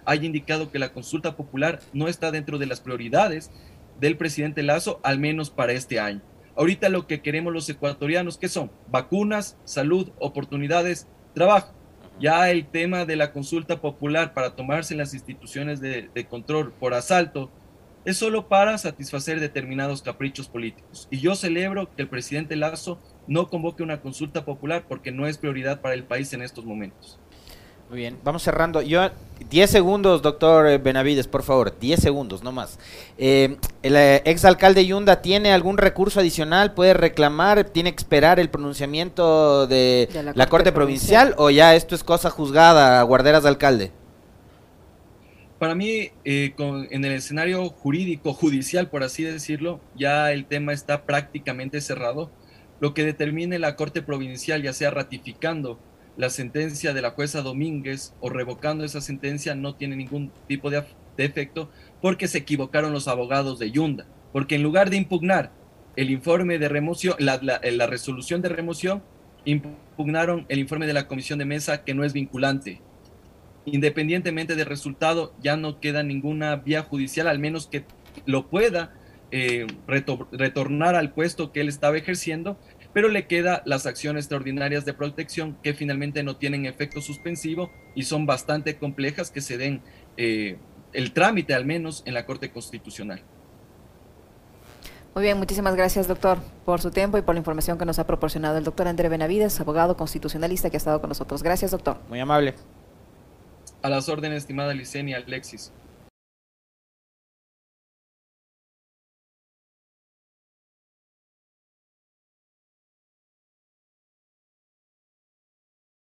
haya 0.05 0.25
indicado 0.25 0.71
que 0.71 0.79
la 0.79 0.93
consulta 0.93 1.35
popular 1.35 1.81
no 1.91 2.07
está 2.07 2.31
dentro 2.31 2.57
de 2.57 2.67
las 2.67 2.79
prioridades 2.79 3.51
del 3.99 4.15
presidente 4.15 4.63
Lazo, 4.63 5.01
al 5.03 5.19
menos 5.19 5.49
para 5.49 5.73
este 5.73 5.99
año. 5.99 6.21
Ahorita 6.55 6.87
lo 6.87 7.05
que 7.05 7.21
queremos 7.21 7.51
los 7.51 7.67
ecuatorianos, 7.67 8.37
¿qué 8.37 8.47
son? 8.47 8.71
Vacunas, 8.87 9.57
salud, 9.65 10.09
oportunidades, 10.19 11.07
trabajo. 11.35 11.73
Ya 12.21 12.49
el 12.49 12.65
tema 12.65 13.03
de 13.03 13.17
la 13.17 13.33
consulta 13.33 13.81
popular 13.81 14.33
para 14.33 14.55
tomarse 14.55 14.93
en 14.93 14.99
las 14.99 15.13
instituciones 15.13 15.81
de 15.81 16.27
control 16.29 16.71
por 16.71 16.93
asalto 16.93 17.51
es 18.05 18.17
solo 18.17 18.47
para 18.47 18.77
satisfacer 18.77 19.39
determinados 19.39 20.01
caprichos 20.01 20.47
políticos. 20.47 21.07
Y 21.11 21.19
yo 21.19 21.35
celebro 21.35 21.89
que 21.95 22.01
el 22.01 22.07
presidente 22.07 22.55
Lazo 22.55 22.99
no 23.27 23.49
convoque 23.49 23.83
una 23.83 24.01
consulta 24.01 24.45
popular 24.45 24.85
porque 24.87 25.11
no 25.11 25.27
es 25.27 25.37
prioridad 25.37 25.81
para 25.81 25.93
el 25.93 26.03
país 26.03 26.33
en 26.33 26.41
estos 26.41 26.65
momentos. 26.65 27.19
Muy 27.91 27.99
bien, 27.99 28.17
vamos 28.23 28.41
cerrando. 28.43 28.81
Yo, 28.81 29.01
10 29.49 29.69
segundos, 29.69 30.21
doctor 30.21 30.79
Benavides, 30.79 31.27
por 31.27 31.43
favor, 31.43 31.77
10 31.77 31.99
segundos, 31.99 32.41
no 32.41 32.53
más. 32.53 32.79
Eh, 33.17 33.57
¿El 33.83 33.97
eh, 33.97 34.21
exalcalde 34.23 34.85
Yunda 34.85 35.21
tiene 35.21 35.51
algún 35.51 35.77
recurso 35.77 36.21
adicional? 36.21 36.73
¿Puede 36.73 36.93
reclamar? 36.93 37.65
¿Tiene 37.65 37.91
que 37.91 37.97
esperar 37.97 38.39
el 38.39 38.49
pronunciamiento 38.49 39.67
de, 39.67 40.07
la, 40.35 40.47
Corte, 40.47 40.71
provincial, 40.71 41.35
o 41.37 41.49
ya 41.49 41.75
esto 41.75 41.93
es 41.93 42.05
cosa 42.05 42.29
juzgada, 42.29 43.01
guarderas 43.03 43.43
de 43.43 43.49
alcalde? 43.49 43.91
Para 45.61 45.75
mí, 45.75 46.09
eh, 46.25 46.55
en 46.57 47.05
el 47.05 47.11
escenario 47.11 47.69
jurídico, 47.69 48.33
judicial, 48.33 48.89
por 48.89 49.03
así 49.03 49.21
decirlo, 49.21 49.79
ya 49.95 50.31
el 50.31 50.45
tema 50.45 50.73
está 50.73 51.05
prácticamente 51.05 51.81
cerrado. 51.81 52.31
Lo 52.79 52.95
que 52.95 53.05
determine 53.05 53.59
la 53.59 53.75
Corte 53.75 54.01
Provincial, 54.01 54.63
ya 54.63 54.73
sea 54.73 54.89
ratificando 54.89 55.79
la 56.17 56.31
sentencia 56.31 56.95
de 56.95 57.03
la 57.03 57.11
jueza 57.11 57.43
Domínguez 57.43 58.15
o 58.21 58.29
revocando 58.29 58.83
esa 58.83 59.01
sentencia, 59.01 59.53
no 59.53 59.75
tiene 59.75 59.95
ningún 59.95 60.31
tipo 60.47 60.71
de, 60.71 60.83
efecto 61.17 61.69
porque 62.01 62.27
se 62.27 62.39
equivocaron 62.39 62.91
los 62.91 63.07
abogados 63.07 63.59
de 63.59 63.69
Yunda. 63.69 64.07
Porque 64.33 64.55
en 64.55 64.63
lugar 64.63 64.89
de 64.89 64.97
impugnar 64.97 65.51
el 65.95 66.09
informe 66.09 66.57
de 66.57 66.69
remoción, 66.69 67.13
la, 67.19 67.39
la 67.39 67.85
resolución 67.85 68.41
de 68.41 68.49
remoción, 68.49 69.03
impugnaron 69.45 70.47
el 70.49 70.57
informe 70.57 70.87
de 70.87 70.93
la 70.93 71.07
comisión 71.07 71.37
de 71.37 71.45
mesa 71.45 71.83
que 71.83 71.93
no 71.93 72.03
es 72.03 72.13
vinculante 72.13 72.81
independientemente 73.65 74.55
del 74.55 74.65
resultado, 74.65 75.33
ya 75.41 75.57
no 75.57 75.79
queda 75.79 76.03
ninguna 76.03 76.55
vía 76.57 76.83
judicial, 76.83 77.27
al 77.27 77.39
menos 77.39 77.67
que 77.67 77.83
lo 78.25 78.49
pueda 78.49 78.93
eh, 79.31 79.67
retornar 79.87 80.95
al 80.95 81.13
puesto 81.13 81.51
que 81.51 81.61
él 81.61 81.69
estaba 81.69 81.97
ejerciendo, 81.97 82.57
pero 82.93 83.07
le 83.07 83.27
queda 83.27 83.61
las 83.65 83.85
acciones 83.85 84.25
extraordinarias 84.25 84.83
de 84.83 84.93
protección 84.93 85.57
que 85.63 85.73
finalmente 85.73 86.23
no 86.23 86.35
tienen 86.35 86.65
efecto 86.65 87.01
suspensivo 87.01 87.71
y 87.95 88.03
son 88.03 88.25
bastante 88.25 88.77
complejas 88.77 89.31
que 89.31 89.41
se 89.41 89.57
den 89.57 89.81
eh, 90.17 90.57
el 90.91 91.13
trámite 91.13 91.53
al 91.53 91.65
menos 91.65 92.03
en 92.05 92.13
la 92.13 92.25
Corte 92.25 92.51
Constitucional. 92.51 93.23
Muy 95.13 95.23
bien, 95.23 95.37
muchísimas 95.37 95.75
gracias, 95.75 96.07
doctor, 96.07 96.37
por 96.65 96.81
su 96.81 96.89
tiempo 96.91 97.17
y 97.17 97.21
por 97.21 97.35
la 97.35 97.39
información 97.39 97.77
que 97.77 97.85
nos 97.85 97.99
ha 97.99 98.07
proporcionado 98.07 98.57
el 98.57 98.63
doctor 98.63 98.87
André 98.87 99.09
Benavides, 99.09 99.59
abogado 99.59 99.97
constitucionalista 99.97 100.69
que 100.69 100.77
ha 100.77 100.79
estado 100.79 101.01
con 101.01 101.09
nosotros. 101.09 101.43
Gracias, 101.43 101.71
doctor. 101.71 101.97
Muy 102.07 102.19
amable. 102.19 102.55
A 103.83 103.89
las 103.89 104.09
órdenes, 104.09 104.43
estimada 104.43 104.73
Licenia 104.73 105.17
Alexis. 105.17 105.73